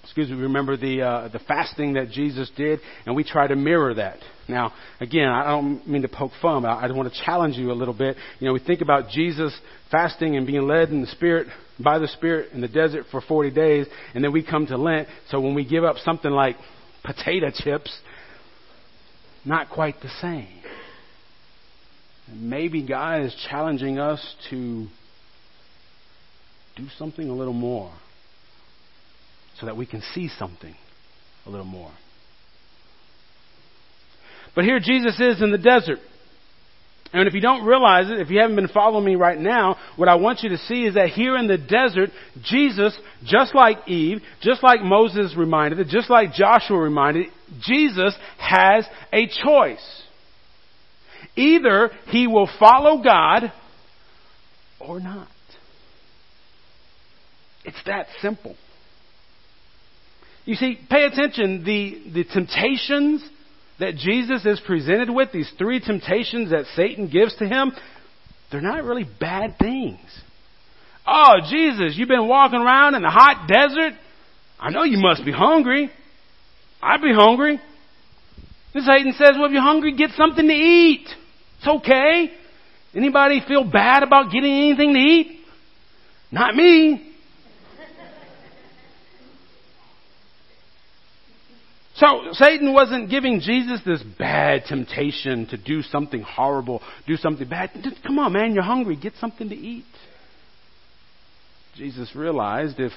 excuse 0.07 0.29
me, 0.29 0.37
remember 0.37 0.77
the 0.77 1.01
uh, 1.01 1.27
the 1.27 1.39
fasting 1.39 1.93
that 1.93 2.09
Jesus 2.09 2.49
did, 2.55 2.79
and 3.05 3.13
we 3.13 3.25
try 3.25 3.45
to 3.45 3.57
mirror 3.57 3.93
that. 3.93 4.19
Now, 4.47 4.71
again, 5.01 5.27
I 5.27 5.43
don't 5.49 5.85
mean 5.85 6.01
to 6.03 6.07
poke 6.07 6.31
fun, 6.41 6.61
but 6.61 6.69
I, 6.69 6.87
I 6.87 6.91
want 6.93 7.13
to 7.13 7.23
challenge 7.25 7.57
you 7.57 7.71
a 7.71 7.73
little 7.73 7.93
bit. 7.93 8.15
You 8.39 8.47
know, 8.47 8.53
we 8.53 8.61
think 8.61 8.79
about 8.79 9.09
Jesus 9.09 9.53
fasting 9.91 10.37
and 10.37 10.47
being 10.47 10.65
led 10.65 10.89
in 10.89 11.01
the 11.01 11.07
Spirit 11.07 11.47
by 11.83 11.99
the 11.99 12.07
Spirit 12.07 12.53
in 12.53 12.61
the 12.61 12.69
desert 12.69 13.07
for 13.11 13.19
40 13.19 13.51
days, 13.51 13.85
and 14.15 14.23
then 14.23 14.31
we 14.31 14.43
come 14.43 14.65
to 14.67 14.77
Lent. 14.77 15.09
So 15.29 15.41
when 15.41 15.53
we 15.53 15.65
give 15.65 15.83
up 15.83 15.97
something 15.97 16.31
like 16.31 16.55
potato 17.03 17.47
chips, 17.53 17.93
not 19.43 19.69
quite 19.69 19.95
the 20.01 20.09
same. 20.21 20.47
Maybe 22.33 22.81
God 22.81 23.23
is 23.23 23.35
challenging 23.49 23.99
us 23.99 24.35
to 24.51 24.87
do 26.77 26.87
something 26.97 27.27
a 27.27 27.33
little 27.33 27.53
more 27.53 27.91
so 29.59 29.65
that 29.65 29.77
we 29.77 29.85
can 29.85 30.01
see 30.13 30.29
something 30.37 30.75
a 31.45 31.49
little 31.49 31.65
more. 31.65 31.91
But 34.55 34.65
here 34.65 34.79
Jesus 34.79 35.19
is 35.19 35.41
in 35.41 35.51
the 35.51 35.57
desert. 35.57 35.99
And 37.13 37.27
if 37.27 37.33
you 37.33 37.41
don't 37.41 37.65
realize 37.65 38.09
it, 38.09 38.19
if 38.19 38.29
you 38.29 38.39
haven't 38.39 38.57
been 38.57 38.67
following 38.67 39.05
me 39.05 39.15
right 39.15 39.39
now, 39.39 39.77
what 39.95 40.09
I 40.09 40.15
want 40.15 40.39
you 40.43 40.49
to 40.49 40.57
see 40.57 40.85
is 40.85 40.95
that 40.95 41.09
here 41.09 41.37
in 41.37 41.47
the 41.47 41.57
desert, 41.57 42.09
Jesus, 42.43 42.97
just 43.23 43.55
like 43.55 43.87
Eve, 43.87 44.19
just 44.41 44.61
like 44.61 44.81
Moses 44.81 45.33
reminded 45.37 45.87
just 45.89 46.09
like 46.09 46.33
Joshua 46.33 46.77
reminded 46.77 47.27
Jesus 47.61 48.13
has 48.37 48.85
a 49.13 49.27
choice. 49.27 50.03
Either 51.35 51.91
he 52.07 52.27
will 52.27 52.49
follow 52.59 53.01
God 53.01 53.53
or 54.79 54.99
not. 54.99 55.29
It's 57.63 57.81
that 57.85 58.07
simple. 58.21 58.55
You 60.47 60.55
see, 60.55 60.79
pay 60.89 61.03
attention. 61.03 61.65
The, 61.65 62.11
the 62.13 62.23
temptations 62.23 63.21
that 63.79 63.97
Jesus 63.97 64.45
is 64.45 64.61
presented 64.65 65.09
with, 65.09 65.33
these 65.33 65.51
three 65.57 65.81
temptations 65.81 66.51
that 66.51 66.65
Satan 66.73 67.09
gives 67.09 67.35
to 67.35 67.45
him, 67.45 67.73
they're 68.49 68.61
not 68.61 68.85
really 68.85 69.05
bad 69.19 69.59
things. 69.59 69.99
Oh, 71.05 71.35
Jesus, 71.49 71.97
you've 71.97 72.07
been 72.07 72.29
walking 72.29 72.61
around 72.61 72.95
in 72.95 73.01
the 73.01 73.09
hot 73.09 73.49
desert. 73.49 73.99
I 74.57 74.71
know 74.71 74.83
you 74.83 74.97
must 74.97 75.25
be 75.25 75.33
hungry. 75.33 75.91
I'd 76.81 77.01
be 77.01 77.13
hungry. 77.13 77.59
And 78.73 78.83
Satan 78.85 79.13
says, 79.17 79.31
well, 79.33 79.47
if 79.47 79.51
you're 79.51 79.61
hungry, 79.61 79.97
get 79.97 80.11
something 80.11 80.47
to 80.47 80.53
eat. 80.53 81.07
It's 81.57 81.67
okay. 81.67 82.31
Anybody 82.95 83.41
feel 83.45 83.69
bad 83.69 84.01
about 84.01 84.31
getting 84.31 84.51
anything 84.51 84.93
to 84.93 84.99
eat? 84.99 85.39
Not 86.31 86.55
me. 86.55 87.06
So 91.97 92.29
Satan 92.33 92.73
wasn't 92.73 93.09
giving 93.09 93.39
Jesus 93.39 93.81
this 93.83 94.03
bad 94.19 94.65
temptation 94.67 95.47
to 95.47 95.57
do 95.57 95.81
something 95.81 96.21
horrible, 96.21 96.81
do 97.07 97.17
something 97.17 97.47
bad. 97.47 97.71
Come 98.05 98.19
on, 98.19 98.33
man, 98.33 98.53
you're 98.53 98.63
hungry. 98.63 98.95
Get 98.95 99.13
something 99.19 99.49
to 99.49 99.55
eat. 99.55 99.85
Jesus 101.75 102.15
realized 102.15 102.79
if 102.79 102.91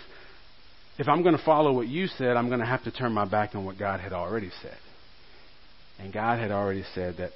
if 0.98 1.08
I'm 1.08 1.22
going 1.22 1.36
to 1.36 1.42
follow 1.42 1.72
what 1.72 1.88
you 1.88 2.08
said, 2.08 2.36
I'm 2.36 2.48
going 2.48 2.60
to 2.60 2.66
have 2.66 2.84
to 2.84 2.90
turn 2.90 3.12
my 3.12 3.24
back 3.24 3.54
on 3.54 3.64
what 3.64 3.78
God 3.78 4.00
had 4.00 4.12
already 4.12 4.50
said. 4.60 4.76
And 5.98 6.12
God 6.12 6.38
had 6.38 6.50
already 6.50 6.84
said 6.94 7.16
that 7.18 7.30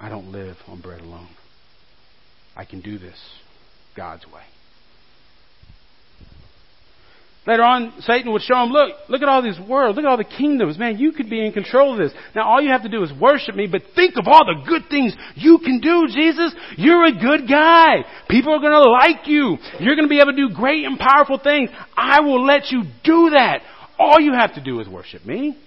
I 0.00 0.08
don't 0.08 0.32
live 0.32 0.56
on 0.68 0.80
bread 0.80 1.02
alone. 1.02 1.28
I 2.56 2.64
can 2.64 2.80
do 2.80 2.98
this 2.98 3.18
God's 3.94 4.24
way. 4.26 4.42
Later 7.46 7.62
on, 7.62 7.92
Satan 8.00 8.32
would 8.32 8.40
show 8.40 8.62
him, 8.62 8.70
look, 8.70 8.94
look 9.10 9.20
at 9.20 9.28
all 9.28 9.42
these 9.42 9.58
worlds, 9.68 9.96
look 9.96 10.06
at 10.06 10.08
all 10.08 10.16
the 10.16 10.24
kingdoms. 10.24 10.78
Man, 10.78 10.96
you 10.96 11.12
could 11.12 11.28
be 11.28 11.44
in 11.44 11.52
control 11.52 11.92
of 11.92 11.98
this. 11.98 12.12
Now 12.34 12.48
all 12.48 12.62
you 12.62 12.70
have 12.70 12.84
to 12.84 12.88
do 12.88 13.02
is 13.02 13.12
worship 13.20 13.54
me, 13.54 13.66
but 13.70 13.82
think 13.94 14.14
of 14.16 14.26
all 14.26 14.46
the 14.46 14.66
good 14.66 14.84
things 14.88 15.14
you 15.34 15.58
can 15.58 15.80
do, 15.80 16.06
Jesus. 16.08 16.54
You're 16.78 17.04
a 17.04 17.12
good 17.12 17.46
guy. 17.46 18.04
People 18.30 18.54
are 18.54 18.60
gonna 18.60 18.88
like 18.88 19.26
you. 19.26 19.58
You're 19.78 19.94
gonna 19.94 20.08
be 20.08 20.20
able 20.20 20.32
to 20.32 20.48
do 20.48 20.54
great 20.54 20.84
and 20.84 20.98
powerful 20.98 21.38
things. 21.38 21.68
I 21.94 22.20
will 22.20 22.44
let 22.44 22.70
you 22.70 22.84
do 23.04 23.30
that. 23.30 23.60
All 23.98 24.18
you 24.20 24.32
have 24.32 24.54
to 24.54 24.62
do 24.62 24.80
is 24.80 24.88
worship 24.88 25.26
me. 25.26 25.58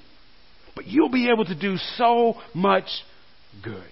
But 0.76 0.88
you'll 0.88 1.12
be 1.12 1.30
able 1.30 1.46
to 1.46 1.56
do 1.60 1.78
so 1.96 2.36
much 2.56 2.88
good. 3.64 3.84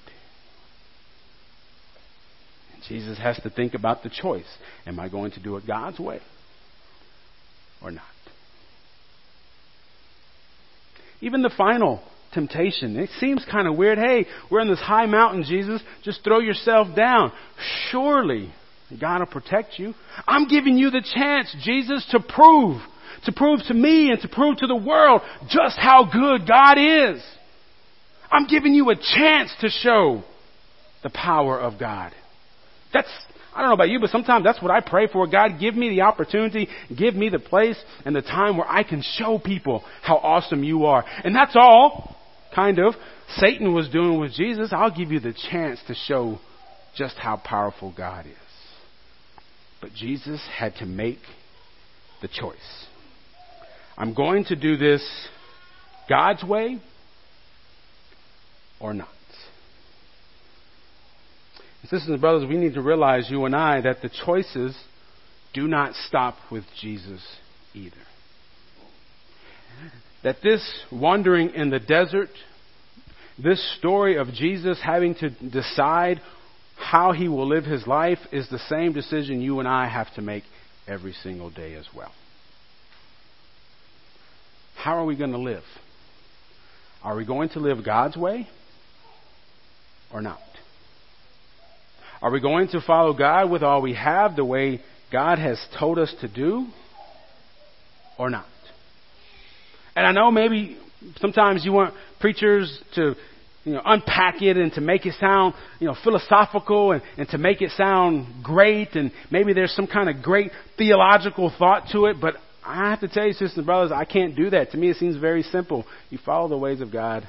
Jesus 2.88 3.18
has 3.18 3.38
to 3.42 3.50
think 3.50 3.74
about 3.74 4.04
the 4.04 4.10
choice. 4.10 4.46
Am 4.86 5.00
I 5.00 5.10
going 5.10 5.32
to 5.32 5.39
do 5.42 5.58
it 5.58 5.65
God's 5.65 6.00
way? 6.00 6.20
Or 7.86 7.92
not. 7.92 8.04
Even 11.22 11.44
the 11.44 11.54
final 11.56 12.01
temptation, 12.34 12.98
it 12.98 13.10
seems 13.20 13.46
kind 13.50 13.68
of 13.68 13.77
weird. 13.77 14.00
Hey, 14.00 14.25
we're 14.50 14.60
in 14.62 14.68
this 14.68 14.80
high 14.80 15.06
mountain, 15.06 15.44
Jesus. 15.44 15.82
Just 16.04 16.24
throw 16.24 16.39
yourself 16.39 16.96
down. 16.96 17.32
Surely 17.89 18.51
God 19.00 19.20
will 19.20 19.27
protect 19.27 19.77
you. 19.77 19.94
I'm 20.27 20.48
giving 20.48 20.77
you 20.77 20.89
the 20.89 21.04
chance, 21.15 21.56
Jesus, 21.63 22.06
to 22.12 22.20
prove, 22.20 22.82
to 23.25 23.32
prove 23.32 23.62
to 23.68 23.74
me 23.74 24.12
and 24.12 24.20
to 24.22 24.27
prove 24.27 24.58
to 24.58 24.68
the 24.68 24.75
world 24.75 25.22
just 25.48 25.77
how 25.77 26.10
good 26.12 26.48
God 26.48 26.77
is. 26.77 27.24
I'm 28.32 28.48
giving 28.48 28.74
you 28.74 28.89
a 28.89 28.96
chance 28.96 29.51
to 29.62 29.70
show 29.70 30.24
the 31.04 31.12
power 31.12 31.60
of 31.60 31.80
God. 31.80 32.12
That's 32.94 33.10
I 33.55 33.62
don't 33.62 33.69
know 33.69 33.75
about 33.75 33.89
you, 33.89 34.01
but 34.01 34.09
sometimes 34.09 34.43
that's 34.43 34.62
what 34.62 34.69
I 34.69 34.81
pray 34.81 35.07
for. 35.07 35.25
God, 35.27 35.59
give 35.62 35.75
me 35.75 35.89
the 35.89 36.01
opportunity, 36.01 36.67
give 36.95 37.15
me 37.15 37.29
the 37.29 37.39
place 37.39 37.81
and 38.03 38.13
the 38.13 38.21
time 38.21 38.57
where 38.57 38.67
I 38.67 38.83
can 38.83 39.01
show 39.01 39.39
people 39.39 39.83
how 40.01 40.17
awesome 40.17 40.63
you 40.63 40.85
are. 40.85 41.05
And 41.24 41.33
that's 41.33 41.55
all, 41.55 42.17
kind 42.53 42.79
of, 42.79 42.95
Satan 43.38 43.74
was 43.74 43.88
doing 43.88 44.19
with 44.19 44.33
Jesus. 44.33 44.74
I'll 44.74 44.95
give 44.95 45.12
you 45.12 45.21
the 45.21 45.33
chance 45.50 45.79
to 45.88 45.95
show 45.95 46.39
just 46.97 47.15
how 47.15 47.38
powerful 47.38 47.93
God 47.95 48.25
is. 48.25 48.33
But 49.81 49.93
Jesus 49.93 50.45
had 50.53 50.75
to 50.75 50.85
make 50.85 51.19
the 52.21 52.27
choice. 52.27 52.85
I'm 53.97 54.13
going 54.13 54.43
to 54.45 54.55
do 54.57 54.75
this 54.75 55.01
God's 56.09 56.43
way 56.43 56.81
or 58.81 58.93
not. 58.93 59.14
Sisters 61.89 62.10
and 62.10 62.22
brothers, 62.22 62.48
we 62.50 62.58
need 62.58 62.74
to 62.74 62.82
realize, 62.82 63.30
you 63.30 63.46
and 63.46 63.56
I, 63.56 63.82
that 63.82 64.01
the 64.01 64.10
choices 64.25 64.75
do 65.54 65.68
not 65.68 65.94
stop 65.94 66.36
with 66.51 66.63
Jesus 66.82 67.22
either. 67.74 67.96
That 70.24 70.38
this 70.42 70.68
wandering 70.92 71.51
in 71.51 71.70
the 71.70 71.80
desert, 71.80 72.30
this 73.42 73.63
story 73.77 74.18
of 74.18 74.34
Jesus 74.34 74.80
having 74.84 75.15
to 75.15 75.30
decide 75.30 76.22
how 76.75 77.12
he 77.12 77.27
will 77.27 77.48
live 77.48 77.65
his 77.65 77.86
life 77.86 78.20
is 78.32 78.50
the 78.50 78.60
same 78.70 78.92
decision 78.92 79.42
you 79.42 79.60
and 79.60 79.68
I 79.68 79.88
have 79.88 80.13
to 80.15 80.22
make 80.22 80.44
every 80.88 81.13
single 81.13 81.50
day 81.50 81.75
as 81.75 81.86
well. 81.96 82.12
How 84.75 84.98
are 84.98 85.06
we 85.06 85.15
going 85.15 85.32
to 85.32 85.38
live? 85.38 85.63
Are 87.04 87.15
we 87.15 87.25
going 87.25 87.50
to 87.50 87.60
live 87.60 87.86
God's 87.86 88.18
way 88.18 88.48
or 90.12 90.22
not? 90.22 90.39
Are 92.22 92.31
we 92.31 92.39
going 92.39 92.69
to 92.69 92.81
follow 92.81 93.13
God 93.13 93.50
with 93.50 93.63
all 93.63 93.81
we 93.81 93.93
have 93.93 94.36
the 94.36 94.45
way 94.45 94.81
God 95.12 95.39
has 95.39 95.63
told 95.77 96.00
us 96.00 96.13
to 96.22 96.27
do 96.27 96.67
or 98.17 98.29
not? 98.29 98.45
And 99.95 100.05
I 100.05 100.12
know 100.12 100.31
maybe 100.31 100.77
sometimes 101.17 101.63
you 101.63 101.72
want 101.72 101.93
preachers 102.19 102.79
to 102.95 103.15
you 103.63 103.74
know, 103.74 103.81
unpack 103.84 104.41
it 104.41 104.57
and 104.57 104.72
to 104.74 104.81
make 104.81 105.05
it 105.05 105.15
sound, 105.19 105.55
you 105.79 105.88
know, 105.88 105.95
philosophical 106.03 106.91
and, 106.91 107.01
and 107.17 107.27
to 107.29 107.38
make 107.38 107.62
it 107.62 107.72
sound 107.72 108.43
great 108.43 108.95
and 108.95 109.12
maybe 109.31 109.53
there's 109.53 109.74
some 109.74 109.88
kind 109.88 110.10
of 110.10 110.22
great 110.22 110.51
theological 110.77 111.51
thought 111.57 111.88
to 111.91 112.05
it, 112.05 112.17
but 112.22 112.36
I 112.63 112.89
have 112.89 113.01
to 113.01 113.07
tell 113.07 113.25
you, 113.27 113.34
sisters 113.34 113.57
and 113.57 113.65
brothers, 113.65 113.91
I 113.91 114.05
can't 114.05 114.36
do 114.36 114.50
that. 114.51 114.72
To 114.72 114.77
me, 114.77 114.89
it 114.89 114.98
seems 114.98 115.17
very 115.17 115.43
simple. 115.43 115.86
You 116.10 116.17
follow 116.24 116.48
the 116.48 116.57
ways 116.57 116.81
of 116.81 116.91
God 116.91 117.27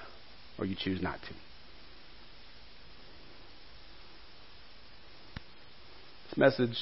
or 0.58 0.64
you 0.64 0.76
choose 0.78 1.02
not 1.02 1.18
to. 1.20 1.45
Message 6.36 6.76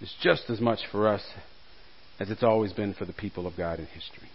is 0.00 0.12
just 0.22 0.44
as 0.48 0.60
much 0.60 0.80
for 0.90 1.08
us 1.08 1.22
as 2.18 2.30
it's 2.30 2.42
always 2.42 2.72
been 2.72 2.94
for 2.94 3.04
the 3.04 3.12
people 3.12 3.46
of 3.46 3.56
God 3.56 3.78
in 3.78 3.86
history. 3.86 4.28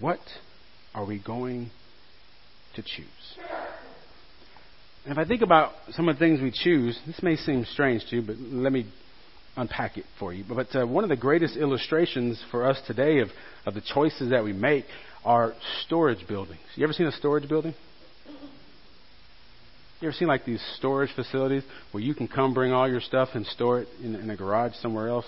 What 0.00 0.20
are 0.94 1.04
we 1.04 1.22
going 1.24 1.70
to 2.74 2.82
choose? 2.82 3.06
And 5.04 5.12
if 5.12 5.18
I 5.18 5.24
think 5.24 5.42
about 5.42 5.72
some 5.90 6.08
of 6.08 6.16
the 6.16 6.18
things 6.18 6.40
we 6.40 6.52
choose, 6.52 6.98
this 7.06 7.22
may 7.22 7.36
seem 7.36 7.64
strange 7.64 8.04
to 8.10 8.16
you, 8.16 8.22
but 8.22 8.36
let 8.38 8.72
me 8.72 8.86
unpack 9.56 9.96
it 9.98 10.04
for 10.18 10.32
you. 10.32 10.44
But 10.48 10.74
uh, 10.74 10.86
one 10.86 11.04
of 11.04 11.10
the 11.10 11.16
greatest 11.16 11.56
illustrations 11.56 12.42
for 12.50 12.68
us 12.68 12.80
today 12.86 13.18
of, 13.18 13.28
of 13.66 13.74
the 13.74 13.82
choices 13.94 14.30
that 14.30 14.44
we 14.44 14.52
make 14.52 14.84
are 15.24 15.54
storage 15.84 16.26
buildings. 16.26 16.60
You 16.74 16.84
ever 16.84 16.92
seen 16.92 17.06
a 17.06 17.12
storage 17.12 17.48
building? 17.48 17.74
You 20.02 20.08
ever 20.08 20.16
seen 20.16 20.26
like 20.26 20.44
these 20.44 20.60
storage 20.78 21.14
facilities 21.14 21.62
where 21.92 22.02
you 22.02 22.12
can 22.12 22.26
come 22.26 22.54
bring 22.54 22.72
all 22.72 22.90
your 22.90 23.00
stuff 23.00 23.28
and 23.34 23.46
store 23.46 23.82
it 23.82 23.88
in, 24.02 24.16
in 24.16 24.30
a 24.30 24.36
garage 24.36 24.74
somewhere 24.82 25.06
else, 25.06 25.26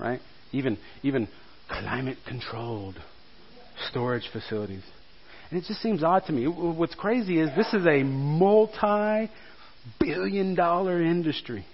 right? 0.00 0.20
Even 0.50 0.76
even 1.04 1.28
climate 1.68 2.18
controlled 2.26 2.96
storage 3.90 4.28
facilities. 4.32 4.82
And 5.50 5.62
it 5.62 5.66
just 5.68 5.80
seems 5.80 6.02
odd 6.02 6.24
to 6.26 6.32
me. 6.32 6.46
What's 6.48 6.96
crazy 6.96 7.38
is 7.38 7.48
this 7.56 7.72
is 7.72 7.86
a 7.86 8.02
multi 8.02 9.30
billion 10.00 10.56
dollar 10.56 11.00
industry. 11.00 11.64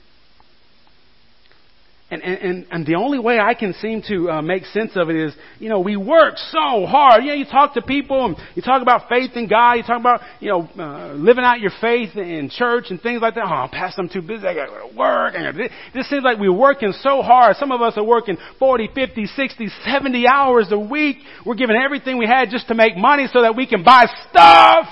And, 2.11 2.23
and, 2.23 2.67
and 2.71 2.87
the 2.87 2.97
only 2.97 3.19
way 3.19 3.41
I 3.41 3.55
can 3.55 3.73
seem 3.81 4.03
to 4.09 4.31
uh, 4.31 4.43
make 4.43 4.67
sense 4.67 4.93
of 4.95 5.09
it 5.09 5.17
is, 5.17 5.35
you 5.59 5.71
know, 5.71 5.81
we 5.81 5.97
work 5.97 6.35
so 6.37 6.85
hard. 6.85 7.25
You 7.25 7.31
know, 7.31 7.35
you 7.35 7.47
talk 7.47 7.75
to 7.75 7.83
people 7.83 8.27
and 8.27 8.37
you 8.55 8.61
talk 8.61 8.83
about 8.83 9.09
faith 9.09 9.31
in 9.37 9.49
God. 9.49 9.75
You 9.75 9.83
talk 9.85 10.01
about, 10.01 10.21
you 10.39 10.51
know, 10.51 10.69
uh, 10.79 11.15
living 11.15 11.45
out 11.45 11.61
your 11.61 11.73
faith 11.81 12.15
in 12.15 12.51
church 12.51 12.87
and 12.91 13.01
things 13.01 13.23
like 13.23 13.35
that. 13.37 13.45
Oh, 13.47 13.69
Pastor, 13.73 14.03
I'm 14.03 14.11
too 14.11 14.21
busy. 14.21 14.47
I 14.47 14.55
got 14.55 14.67
to 14.67 14.71
go 14.71 14.91
to 14.91 14.97
work. 14.97 15.35
It 15.35 15.73
this 15.95 16.09
seems 16.11 16.25
like 16.25 16.39
we're 16.39 16.53
working 16.53 16.93
so 17.01 17.23
hard. 17.23 17.57
Some 17.57 17.73
of 17.73 17.81
us 17.81 17.95
are 17.97 18.05
working 18.05 18.37
40, 18.59 18.91
50, 18.95 19.27
60, 19.27 19.69
70 19.87 20.27
hours 20.29 20.69
a 20.73 20.79
week. 20.79 21.17
We're 21.47 21.55
giving 21.55 21.77
everything 21.77 22.19
we 22.19 22.27
had 22.27 22.51
just 22.51 22.69
to 22.69 22.75
make 22.75 22.99
money 22.99 23.29
so 23.33 23.43
that 23.43 23.57
we 23.57 23.67
can 23.67 23.83
buy 23.83 24.07
stuff. 24.29 24.89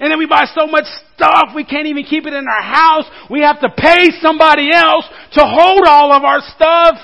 And 0.00 0.10
then 0.10 0.18
we 0.18 0.26
buy 0.26 0.46
so 0.54 0.66
much 0.66 0.86
stuff, 1.14 1.50
we 1.54 1.64
can't 1.64 1.86
even 1.86 2.04
keep 2.04 2.26
it 2.26 2.32
in 2.32 2.46
our 2.48 2.62
house. 2.62 3.04
We 3.30 3.42
have 3.42 3.60
to 3.60 3.68
pay 3.68 4.08
somebody 4.20 4.70
else 4.74 5.04
to 5.32 5.42
hold 5.44 5.82
all 5.86 6.12
of 6.12 6.24
our 6.24 6.40
stuff 6.56 6.96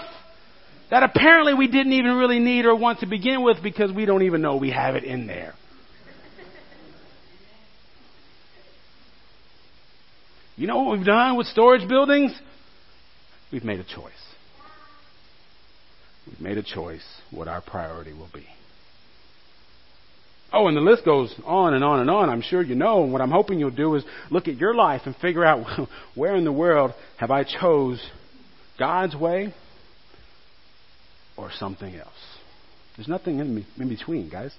that 0.90 1.02
apparently 1.02 1.52
we 1.52 1.68
didn't 1.68 1.92
even 1.92 2.16
really 2.16 2.38
need 2.38 2.64
or 2.64 2.74
want 2.74 3.00
to 3.00 3.06
begin 3.06 3.42
with 3.42 3.62
because 3.62 3.92
we 3.92 4.06
don't 4.06 4.22
even 4.22 4.40
know 4.40 4.56
we 4.56 4.70
have 4.70 4.94
it 4.94 5.04
in 5.04 5.26
there. 5.26 5.54
You 10.56 10.66
know 10.66 10.82
what 10.82 10.96
we've 10.96 11.06
done 11.06 11.36
with 11.36 11.48
storage 11.48 11.86
buildings? 11.86 12.32
We've 13.52 13.64
made 13.64 13.78
a 13.78 13.84
choice. 13.84 14.12
We've 16.26 16.40
made 16.40 16.56
a 16.56 16.62
choice 16.62 17.04
what 17.30 17.46
our 17.46 17.60
priority 17.60 18.14
will 18.14 18.30
be. 18.32 18.46
Oh, 20.56 20.68
and 20.68 20.76
the 20.76 20.80
list 20.80 21.04
goes 21.04 21.34
on 21.44 21.74
and 21.74 21.84
on 21.84 22.00
and 22.00 22.08
on. 22.08 22.30
I'm 22.30 22.40
sure 22.40 22.62
you 22.62 22.74
know. 22.74 23.02
And 23.02 23.12
what 23.12 23.20
I'm 23.20 23.30
hoping 23.30 23.58
you'll 23.58 23.70
do 23.70 23.94
is 23.94 24.04
look 24.30 24.48
at 24.48 24.56
your 24.56 24.74
life 24.74 25.02
and 25.04 25.14
figure 25.16 25.44
out 25.44 25.66
where 26.14 26.34
in 26.34 26.44
the 26.44 26.52
world 26.52 26.92
have 27.18 27.30
I 27.30 27.44
chose 27.44 28.02
God's 28.78 29.14
way 29.14 29.52
or 31.36 31.50
something 31.58 31.94
else. 31.94 32.08
There's 32.96 33.06
nothing 33.06 33.38
in, 33.38 33.66
in 33.78 33.88
between, 33.90 34.30
guys. 34.30 34.54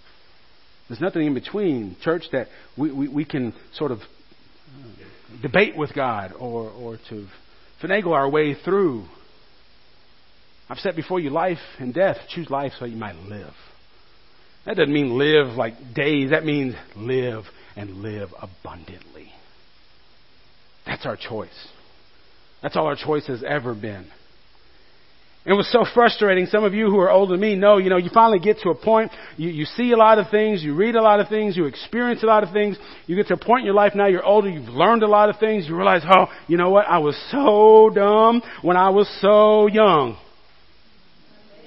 There's 0.88 1.02
nothing 1.02 1.26
in 1.26 1.34
between 1.34 1.98
church 2.04 2.26
that 2.32 2.48
we, 2.78 2.92
we, 2.92 3.08
we 3.08 3.26
can 3.26 3.56
sort 3.74 3.92
of 3.92 4.00
debate 5.42 5.76
with 5.76 5.96
God 5.96 6.32
or, 6.34 6.70
or 6.70 7.00
to 7.10 7.28
finagle 7.82 8.12
our 8.12 8.30
way 8.30 8.54
through. 8.54 9.06
I've 10.70 10.78
set 10.78 10.96
before 10.96 11.20
you 11.20 11.32
life 11.32 11.58
and 11.80 11.92
death. 11.92 12.18
Choose 12.30 12.52
life 12.52 12.74
so 12.78 12.86
you 12.86 12.98
might 12.98 13.16
live. 13.16 13.54
That 14.68 14.76
doesn't 14.76 14.94
mean 14.94 15.18
live 15.18 15.56
like 15.56 15.74
days. 15.96 16.32
That 16.32 16.44
means 16.44 16.76
live 16.98 17.46
and 17.78 18.02
live 18.02 18.30
abundantly. 18.38 19.32
That's 20.86 21.06
our 21.06 21.16
choice. 21.16 21.68
That's 22.62 22.76
all 22.76 22.86
our 22.86 22.98
choice 22.98 23.28
has 23.28 23.44
ever 23.48 23.74
been. 23.74 24.08
It 25.46 25.54
was 25.54 25.72
so 25.72 25.86
frustrating. 25.94 26.48
Some 26.48 26.66
of 26.66 26.74
you 26.74 26.90
who 26.90 27.00
are 27.00 27.10
older 27.10 27.32
than 27.32 27.40
me 27.40 27.56
know, 27.56 27.78
you 27.78 27.90
know, 27.90 27.96
you 27.96 28.10
finally 28.14 28.40
get 28.40 28.58
to 28.64 28.70
a 28.70 28.76
point, 28.76 29.14
you, 29.38 29.50
you 29.50 29.64
see 29.64 29.94
a 29.94 29.96
lot 29.96 30.20
of 30.20 30.30
things, 30.30 30.62
you 30.62 30.76
read 30.76 30.96
a 30.96 31.02
lot 31.02 31.22
of 31.22 31.30
things, 31.30 31.56
you 31.56 31.64
experience 31.64 32.22
a 32.22 32.26
lot 32.26 32.44
of 32.44 32.52
things, 32.52 32.78
you 33.06 33.16
get 33.16 33.28
to 33.28 33.36
a 33.36 33.38
point 33.38 33.62
in 33.62 33.66
your 33.66 33.74
life 33.74 33.94
now 33.96 34.08
you're 34.08 34.26
older, 34.26 34.50
you've 34.50 34.68
learned 34.68 35.04
a 35.04 35.08
lot 35.08 35.30
of 35.30 35.40
things, 35.40 35.66
you 35.66 35.78
realize, 35.78 36.02
oh, 36.06 36.26
you 36.48 36.58
know 36.58 36.70
what, 36.72 36.86
I 36.90 36.98
was 36.98 37.16
so 37.32 37.90
dumb 37.96 38.42
when 38.62 38.76
I 38.76 38.90
was 38.90 39.08
so 39.22 39.68
young. 39.68 40.18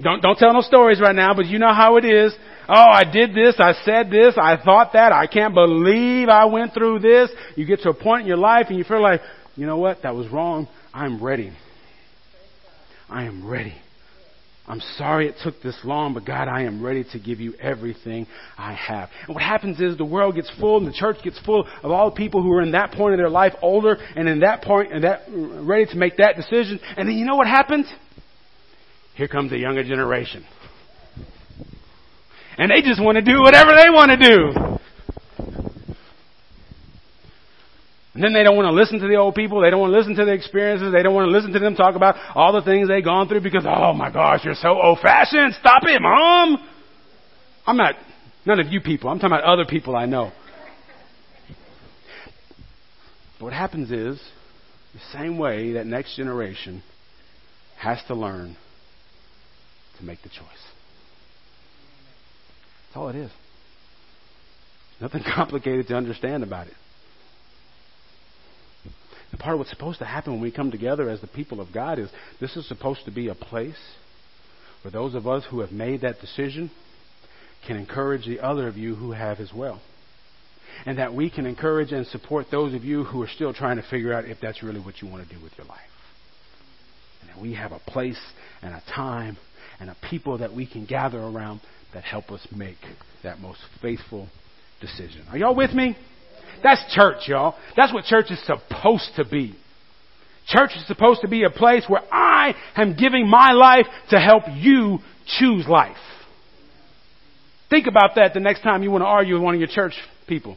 Don't, 0.02 0.21
don't 0.21 0.37
tell 0.37 0.52
no 0.52 0.61
stories 0.61 1.00
right 1.00 1.16
now, 1.16 1.33
but 1.33 1.47
you 1.47 1.59
know 1.59 1.73
how 1.73 1.97
it 1.97 2.04
is. 2.04 2.35
Oh, 2.73 2.89
I 2.89 3.03
did 3.03 3.35
this, 3.35 3.57
I 3.59 3.73
said 3.85 4.11
this, 4.12 4.35
I 4.41 4.57
thought 4.57 4.93
that, 4.93 5.11
I 5.11 5.27
can't 5.27 5.55
believe 5.55 6.29
I 6.29 6.45
went 6.45 6.73
through 6.73 7.00
this. 7.00 7.29
You 7.57 7.67
get 7.67 7.81
to 7.81 7.89
a 7.89 7.95
point 7.95 8.23
in 8.23 8.29
your 8.29 8.37
life 8.37 8.67
and 8.69 8.79
you 8.79 8.85
feel 8.85 9.03
like, 9.03 9.23
you 9.57 9.67
know 9.67 9.79
what, 9.79 10.03
that 10.05 10.15
was 10.15 10.29
wrong. 10.29 10.69
I'm 10.95 11.21
ready. 11.21 11.53
I 13.09 13.25
am 13.25 13.45
ready. 13.45 13.75
I'm 14.69 14.79
sorry 14.99 15.27
it 15.27 15.35
took 15.43 15.61
this 15.62 15.77
long, 15.83 16.15
but 16.15 16.25
God, 16.25 16.47
I 16.47 16.62
am 16.62 16.81
ready 16.81 17.03
to 17.11 17.19
give 17.19 17.41
you 17.41 17.55
everything 17.55 18.29
I 18.57 18.75
have. 18.75 19.09
And 19.27 19.35
what 19.35 19.43
happens 19.43 19.81
is 19.81 19.97
the 19.97 20.05
world 20.05 20.37
gets 20.37 20.50
full 20.61 20.79
and 20.79 20.87
the 20.87 20.93
church 20.93 21.17
gets 21.25 21.41
full 21.41 21.67
of 21.83 21.91
all 21.91 22.11
the 22.11 22.17
people 22.17 22.41
who 22.41 22.53
are 22.53 22.62
in 22.62 22.71
that 22.71 22.93
point 22.93 23.15
of 23.15 23.19
their 23.19 23.29
life 23.29 23.55
older 23.62 23.97
and 24.15 24.29
in 24.29 24.41
that 24.41 24.62
point 24.62 24.93
and 24.93 25.03
that 25.03 25.23
ready 25.29 25.87
to 25.87 25.97
make 25.97 26.19
that 26.19 26.37
decision. 26.37 26.79
And 26.97 27.09
then 27.09 27.17
you 27.17 27.25
know 27.25 27.35
what 27.35 27.49
happens? 27.49 27.93
Here 29.17 29.27
comes 29.27 29.50
the 29.50 29.59
younger 29.59 29.83
generation 29.83 30.47
and 32.61 32.71
they 32.71 32.83
just 32.83 33.02
want 33.02 33.17
to 33.17 33.23
do 33.23 33.40
whatever 33.40 33.73
they 33.73 33.88
want 33.88 34.11
to 34.11 34.19
do. 34.19 34.52
And 38.12 38.23
then 38.23 38.35
they 38.35 38.43
don't 38.43 38.55
want 38.55 38.67
to 38.67 38.73
listen 38.73 38.99
to 38.99 39.09
the 39.09 39.14
old 39.14 39.35
people. 39.35 39.62
They 39.62 39.71
don't 39.71 39.81
want 39.81 39.95
to 39.95 39.99
listen 39.99 40.14
to 40.17 40.26
the 40.26 40.35
experiences. 40.35 40.93
They 40.93 41.02
don't 41.02 41.14
want 41.14 41.26
to 41.26 41.31
listen 41.31 41.55
to 41.55 41.59
them 41.59 41.75
talk 41.75 41.97
about 41.97 42.17
all 42.35 42.52
the 42.52 42.61
things 42.61 42.87
they've 42.87 43.02
gone 43.02 43.29
through 43.29 43.40
because, 43.40 43.64
oh 43.67 43.95
my 43.95 44.11
gosh, 44.12 44.45
you're 44.45 44.55
so 44.55 44.79
old 44.79 44.99
fashioned. 44.99 45.55
Stop 45.59 45.85
it, 45.85 46.02
mom. 46.02 46.59
I'm 47.67 47.79
not, 47.79 47.95
none 48.45 48.61
of 48.61 48.67
you 48.67 48.83
people. 48.83 49.09
I'm 49.09 49.19
talking 49.19 49.33
about 49.33 49.45
other 49.45 49.64
people 49.64 49.97
I 49.97 50.05
know. 50.05 50.31
But 53.38 53.45
what 53.45 53.52
happens 53.55 53.91
is, 53.91 54.21
the 54.93 55.19
same 55.19 55.39
way 55.39 55.73
that 55.75 55.87
next 55.87 56.15
generation 56.15 56.82
has 57.78 58.00
to 58.08 58.15
learn 58.15 58.58
to 59.99 60.04
make 60.04 60.21
the 60.21 60.28
choice. 60.28 60.71
That's 62.91 62.97
all 62.97 63.09
it 63.09 63.17
is. 63.17 63.31
Nothing 65.00 65.23
complicated 65.35 65.87
to 65.89 65.97
understand 65.97 66.43
about 66.43 66.67
it. 66.67 66.75
And 69.31 69.39
part 69.39 69.55
of 69.55 69.61
what's 69.61 69.71
supposed 69.71 70.00
to 70.00 70.05
happen 70.05 70.33
when 70.33 70.43
we 70.43 70.50
come 70.50 70.73
together 70.73 71.09
as 71.09 71.21
the 71.21 71.29
people 71.29 71.61
of 71.61 71.73
God 71.73 72.00
is 72.00 72.11
this 72.41 72.57
is 72.57 72.67
supposed 72.67 73.05
to 73.05 73.13
be 73.13 73.29
a 73.29 73.35
place 73.35 73.79
where 74.83 74.91
those 74.91 75.15
of 75.15 75.29
us 75.29 75.45
who 75.49 75.61
have 75.61 75.71
made 75.71 76.00
that 76.00 76.21
decision 76.21 76.71
can 77.65 77.76
encourage 77.76 78.26
the 78.26 78.41
other 78.41 78.67
of 78.67 78.76
you 78.76 78.97
who 78.97 79.13
have 79.13 79.39
as 79.39 79.53
well. 79.55 79.81
And 80.85 80.99
that 80.99 81.15
we 81.15 81.31
can 81.31 81.47
encourage 81.47 81.93
and 81.93 82.07
support 82.09 82.47
those 82.50 82.75
of 82.75 82.85
you 82.85 83.05
who 83.05 83.23
are 83.23 83.29
still 83.29 83.53
trying 83.53 83.76
to 83.76 83.83
figure 83.89 84.13
out 84.13 84.25
if 84.25 84.39
that's 84.41 84.63
really 84.65 84.81
what 84.81 85.00
you 85.00 85.09
want 85.09 85.29
to 85.29 85.35
do 85.35 85.41
with 85.41 85.57
your 85.57 85.67
life. 85.67 85.79
And 87.21 87.31
that 87.31 87.41
we 87.41 87.55
have 87.55 87.71
a 87.71 87.79
place 87.79 88.21
and 88.63 88.75
a 88.75 88.83
time 88.93 89.37
and 89.80 89.90
a 89.90 89.97
people 90.08 90.38
that 90.38 90.54
we 90.54 90.66
can 90.66 90.84
gather 90.86 91.19
around 91.19 91.60
that 91.95 92.04
help 92.04 92.30
us 92.30 92.47
make 92.54 92.76
that 93.23 93.40
most 93.40 93.60
faithful 93.82 94.28
decision. 94.80 95.25
Are 95.30 95.38
y'all 95.38 95.54
with 95.54 95.73
me? 95.73 95.97
That's 96.62 96.82
church, 96.95 97.28
y'all. 97.28 97.56
That's 97.76 97.93
what 97.93 98.04
church 98.04 98.26
is 98.30 98.40
supposed 98.45 99.10
to 99.16 99.25
be. 99.25 99.56
Church 100.47 100.71
is 100.76 100.86
supposed 100.86 101.21
to 101.23 101.28
be 101.28 101.45
a 101.45 101.50
place 101.50 101.84
where 101.88 102.02
I 102.12 102.54
am 102.76 102.97
giving 102.97 103.28
my 103.28 103.52
life 103.52 103.86
to 104.10 104.19
help 104.19 104.45
you 104.54 104.99
choose 105.38 105.66
life. 105.69 105.97
Think 107.69 107.86
about 107.86 108.16
that 108.16 108.34
the 108.34 108.40
next 108.40 108.62
time 108.62 108.82
you 108.82 108.90
want 108.90 109.02
to 109.02 109.06
argue 109.06 109.34
with 109.34 109.43
one 109.43 109.54
of 109.54 109.60
your 109.60 109.69
church 109.69 109.95
people. 110.26 110.56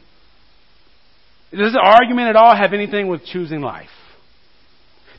Does 1.52 1.72
the 1.72 1.80
argument 1.80 2.28
at 2.28 2.36
all 2.36 2.56
have 2.56 2.72
anything 2.72 3.06
with 3.06 3.24
choosing 3.24 3.60
life? 3.60 3.88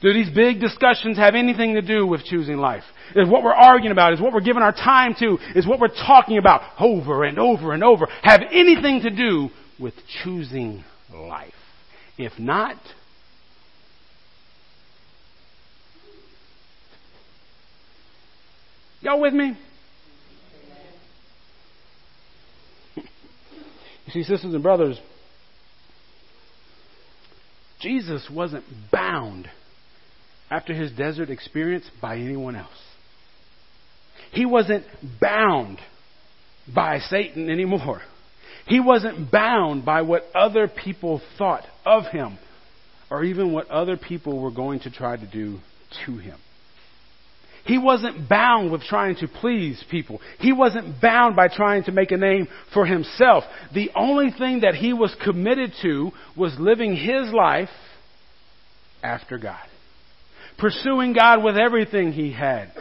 Do 0.01 0.11
these 0.11 0.29
big 0.29 0.59
discussions 0.59 1.17
have 1.17 1.35
anything 1.35 1.75
to 1.75 1.81
do 1.81 2.05
with 2.05 2.25
choosing 2.25 2.57
life? 2.57 2.83
Is 3.15 3.29
what 3.29 3.43
we're 3.43 3.53
arguing 3.53 3.91
about, 3.91 4.13
is 4.13 4.21
what 4.21 4.33
we're 4.33 4.41
giving 4.41 4.63
our 4.63 4.71
time 4.71 5.15
to, 5.19 5.37
is 5.55 5.67
what 5.67 5.79
we're 5.79 5.87
talking 5.89 6.37
about 6.37 6.61
over 6.79 7.23
and 7.23 7.37
over 7.37 7.73
and 7.73 7.83
over, 7.83 8.07
have 8.23 8.41
anything 8.51 9.01
to 9.01 9.09
do 9.09 9.49
with 9.79 9.93
choosing 10.23 10.83
life? 11.13 11.53
If 12.17 12.39
not, 12.39 12.77
y'all 19.01 19.21
with 19.21 19.33
me? 19.33 19.57
You 24.07 24.11
see, 24.11 24.23
sisters 24.23 24.53
and 24.53 24.61
brothers, 24.61 24.99
Jesus 27.81 28.29
wasn't 28.31 28.63
bound 28.91 29.49
after 30.49 30.73
his 30.73 30.91
desert 30.91 31.29
experience 31.29 31.89
by 32.01 32.17
anyone 32.17 32.55
else. 32.55 32.69
He 34.36 34.45
wasn't 34.45 34.84
bound 35.21 35.80
by 36.74 37.00
Satan 37.00 37.50
anymore. 37.50 38.02
He 38.67 38.82
wasn't 38.82 39.32
bound 39.32 39.86
by 39.86 40.02
what 40.02 40.24
other 40.36 40.67
people 40.67 41.21
thought 41.38 41.63
of 41.86 42.08
him 42.08 42.38
or 43.10 43.24
even 43.24 43.54
what 43.54 43.69
other 43.69 43.95
people 43.95 44.41
were 44.41 44.52
going 44.52 44.82
to 44.82 44.91
try 44.91 45.15
to 45.15 45.26
do 45.26 45.60
to 46.06 46.17
him. 46.17 46.38
He 47.63 47.78
wasn't 47.78 48.28
bound 48.28 48.71
with 48.71 48.82
trying 48.82 49.15
to 49.17 49.28
please 49.28 49.82
people. 49.89 50.19
He 50.39 50.52
wasn't 50.52 51.02
bound 51.02 51.38
by 51.38 51.48
trying 51.48 51.86
to 51.86 51.93
make 51.93 52.12
a 52.12 52.17
name 52.17 52.48
for 52.74 52.86
himself. 52.86 53.45
The 53.74 53.89
only 53.95 54.32
thing 54.38 54.62
that 54.62 54.76
he 54.76 54.91
was 54.91 55.15
committed 55.24 55.71
to 55.82 56.12
was 56.36 56.54
living 56.60 56.95
his 56.95 57.32
life 57.32 57.69
after 59.02 59.38
God 59.38 59.65
pursuing 60.58 61.13
God 61.13 61.43
with 61.43 61.58
everything 61.58 62.12
he 62.12 62.32
had, 62.32 62.71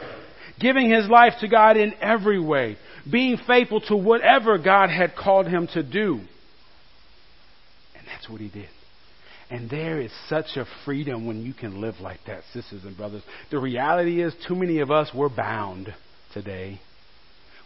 giving 0.61 0.91
his 0.91 1.09
life 1.09 1.35
to 1.41 1.49
God 1.49 1.77
in 1.77 1.95
every 2.01 2.41
way, 2.41 2.77
being 3.11 3.39
faithful 3.47 3.81
to 3.83 3.97
whatever 3.97 4.59
God 4.59 4.91
had 4.91 5.15
called 5.17 5.47
him 5.47 5.69
to 5.75 5.83
do. 5.83 6.21
And 7.97 8.07
that's 8.07 8.29
what 8.29 8.41
he 8.41 8.49
did. 8.49 8.69
And 9.51 9.69
there 9.69 10.01
is 10.01 10.11
such 10.29 10.57
a 10.57 10.67
freedom 10.85 11.27
when 11.27 11.43
you 11.43 11.53
can 11.53 11.81
live 11.81 11.97
like 12.01 12.21
that, 12.27 12.43
sisters 12.53 12.85
and 12.85 12.97
brothers. 12.97 13.23
The 13.51 13.59
reality 13.59 14.23
is, 14.23 14.35
too 14.49 14.55
many 14.55 14.81
of 14.81 14.91
us, 14.91 15.11
we're 15.15 15.29
bound 15.29 15.95
today. 16.33 16.81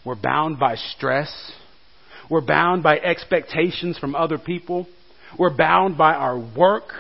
We're 0.05 0.17
bound 0.21 0.59
by 0.59 0.75
stress. 0.75 1.53
We're 2.31 2.41
bound 2.41 2.83
by 2.83 2.99
expectations 2.99 3.99
from 3.99 4.15
other 4.15 4.39
people. 4.39 4.87
We're 5.39 5.57
bound 5.57 5.97
by 5.97 6.15
our 6.15 6.39
work. 6.39 6.93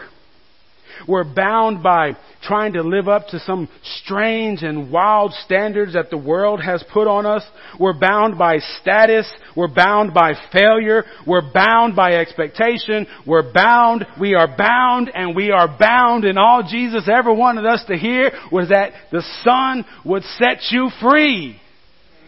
We're 1.06 1.24
bound 1.24 1.82
by 1.82 2.16
trying 2.42 2.74
to 2.74 2.82
live 2.82 3.08
up 3.08 3.28
to 3.28 3.38
some 3.40 3.68
strange 4.02 4.62
and 4.62 4.90
wild 4.90 5.32
standards 5.44 5.94
that 5.94 6.10
the 6.10 6.18
world 6.18 6.62
has 6.62 6.84
put 6.92 7.06
on 7.06 7.26
us. 7.26 7.42
We're 7.78 7.98
bound 7.98 8.38
by 8.38 8.58
status. 8.80 9.30
We're 9.56 9.72
bound 9.72 10.14
by 10.14 10.34
failure. 10.52 11.04
We're 11.26 11.52
bound 11.52 11.94
by 11.94 12.14
expectation. 12.14 13.06
We're 13.26 13.52
bound. 13.52 14.06
We 14.20 14.34
are 14.34 14.48
bound 14.56 15.10
and 15.14 15.36
we 15.36 15.50
are 15.50 15.68
bound. 15.78 16.24
And 16.24 16.38
all 16.38 16.62
Jesus 16.68 17.08
ever 17.12 17.32
wanted 17.32 17.66
us 17.66 17.84
to 17.88 17.96
hear 17.96 18.32
was 18.50 18.70
that 18.70 18.92
the 19.12 19.22
Son 19.44 19.84
would 20.04 20.22
set 20.38 20.62
you 20.70 20.90
free 21.00 21.60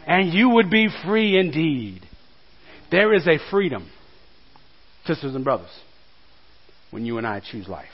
and 0.07 0.33
you 0.33 0.51
would 0.51 0.71
be 0.71 0.89
free 1.05 1.39
indeed. 1.39 2.03
There 2.91 3.15
is 3.15 3.27
a 3.29 3.39
freedom, 3.51 3.89
sisters 5.07 5.35
and 5.35 5.45
brothers, 5.45 5.71
when 6.91 7.07
you 7.07 7.19
and 7.19 7.27
I 7.27 7.41
choose 7.41 7.69
life. 7.69 7.87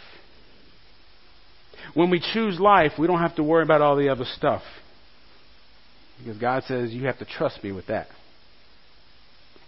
When 1.94 2.10
we 2.10 2.20
choose 2.32 2.58
life, 2.58 2.92
we 2.98 3.06
don't 3.06 3.20
have 3.20 3.36
to 3.36 3.42
worry 3.42 3.62
about 3.62 3.80
all 3.80 3.96
the 3.96 4.08
other 4.08 4.24
stuff. 4.36 4.62
Because 6.18 6.38
God 6.38 6.62
says 6.64 6.92
you 6.92 7.06
have 7.06 7.18
to 7.18 7.24
trust 7.24 7.62
me 7.62 7.72
with 7.72 7.86
that. 7.88 8.08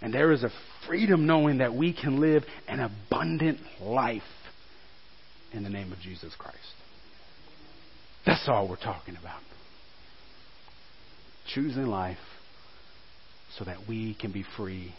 And 0.01 0.13
there 0.13 0.31
is 0.31 0.43
a 0.43 0.49
freedom 0.87 1.27
knowing 1.27 1.57
that 1.59 1.73
we 1.73 1.93
can 1.93 2.19
live 2.19 2.43
an 2.67 2.79
abundant 2.79 3.59
life 3.81 4.21
in 5.51 5.63
the 5.63 5.69
name 5.69 5.91
of 5.91 5.99
Jesus 5.99 6.33
Christ. 6.37 6.57
That's 8.25 8.47
all 8.47 8.67
we're 8.67 8.77
talking 8.77 9.15
about. 9.15 9.41
Choosing 11.53 11.87
life 11.87 12.17
so 13.57 13.65
that 13.65 13.77
we 13.87 14.15
can 14.15 14.31
be 14.31 14.45
free 14.55 14.93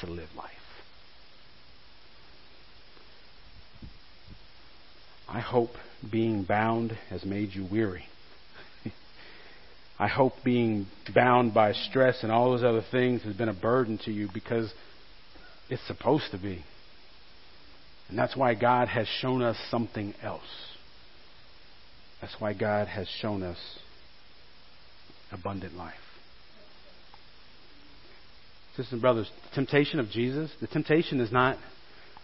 to 0.00 0.06
live 0.06 0.28
life. 0.36 0.50
I 5.32 5.40
hope 5.40 5.70
being 6.10 6.44
bound 6.44 6.92
has 7.08 7.24
made 7.24 7.54
you 7.54 7.66
weary. 7.70 8.04
I 9.98 10.06
hope 10.06 10.34
being 10.44 10.86
bound 11.14 11.54
by 11.54 11.72
stress 11.72 12.22
and 12.22 12.30
all 12.30 12.50
those 12.50 12.62
other 12.62 12.84
things 12.90 13.22
has 13.22 13.34
been 13.34 13.48
a 13.48 13.54
burden 13.54 13.98
to 14.04 14.10
you 14.12 14.28
because 14.34 14.70
it's 15.70 15.86
supposed 15.86 16.32
to 16.32 16.38
be. 16.38 16.62
And 18.10 18.18
that's 18.18 18.36
why 18.36 18.54
God 18.54 18.88
has 18.88 19.06
shown 19.20 19.40
us 19.40 19.56
something 19.70 20.12
else. 20.22 20.42
That's 22.20 22.34
why 22.38 22.52
God 22.52 22.88
has 22.88 23.08
shown 23.20 23.42
us 23.42 23.58
abundant 25.30 25.74
life. 25.76 25.94
Sisters 28.76 28.92
and 28.92 29.00
brothers, 29.00 29.30
the 29.48 29.54
temptation 29.54 29.98
of 29.98 30.10
Jesus, 30.10 30.50
the 30.60 30.66
temptation 30.66 31.20
is 31.20 31.32
not, 31.32 31.56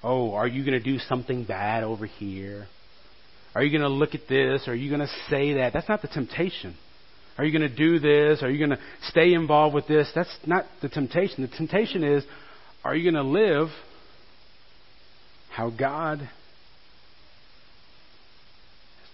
oh, 0.02 0.34
are 0.34 0.46
you 0.46 0.62
going 0.62 0.78
to 0.78 0.84
do 0.84 0.98
something 0.98 1.44
bad 1.44 1.84
over 1.84 2.04
here? 2.04 2.66
Are 3.58 3.64
you 3.64 3.72
going 3.76 3.82
to 3.82 3.88
look 3.88 4.14
at 4.14 4.28
this? 4.28 4.68
Are 4.68 4.74
you 4.74 4.88
going 4.88 5.00
to 5.00 5.12
say 5.28 5.54
that? 5.54 5.72
That's 5.72 5.88
not 5.88 6.00
the 6.00 6.06
temptation. 6.06 6.76
Are 7.36 7.44
you 7.44 7.50
going 7.50 7.68
to 7.68 7.76
do 7.76 7.98
this? 7.98 8.40
Are 8.40 8.48
you 8.48 8.56
going 8.64 8.70
to 8.70 8.78
stay 9.08 9.34
involved 9.34 9.74
with 9.74 9.88
this? 9.88 10.08
That's 10.14 10.32
not 10.46 10.66
the 10.80 10.88
temptation. 10.88 11.42
The 11.42 11.48
temptation 11.48 12.04
is, 12.04 12.22
are 12.84 12.94
you 12.94 13.10
going 13.10 13.20
to 13.20 13.28
live 13.28 13.66
how 15.50 15.70
God 15.70 16.20
has 16.20 16.28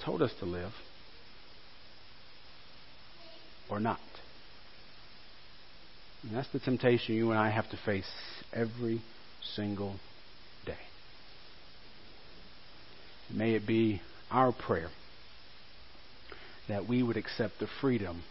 told 0.05 0.21
us 0.21 0.33
to 0.41 0.45
live 0.45 0.73
or 3.71 3.81
not? 3.81 3.99
And 6.23 6.37
that's 6.37 6.53
the 6.53 6.61
temptation 6.61 7.15
you 7.15 7.31
and 7.31 7.41
I 7.41 7.49
have 7.49 7.71
to 7.71 7.79
face 7.87 8.13
every 8.53 9.01
single 9.55 9.95
day. 10.67 10.77
May 13.33 13.55
it 13.55 13.67
be 13.67 14.03
our 14.31 14.53
prayer 14.53 14.91
that 16.69 16.89
we 16.89 17.03
would 17.03 17.17
accept 17.17 17.59
the 17.61 17.69
freedom 17.81 18.23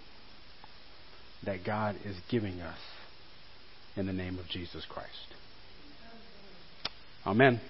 that 1.45 1.63
God 1.65 1.95
is 2.06 2.15
giving 2.29 2.62
us 2.62 2.79
in 3.95 4.08
the 4.08 4.13
name 4.13 4.39
of 4.39 4.47
Jesus 4.47 4.86
Christ. 4.89 5.36
Amen. 7.25 7.62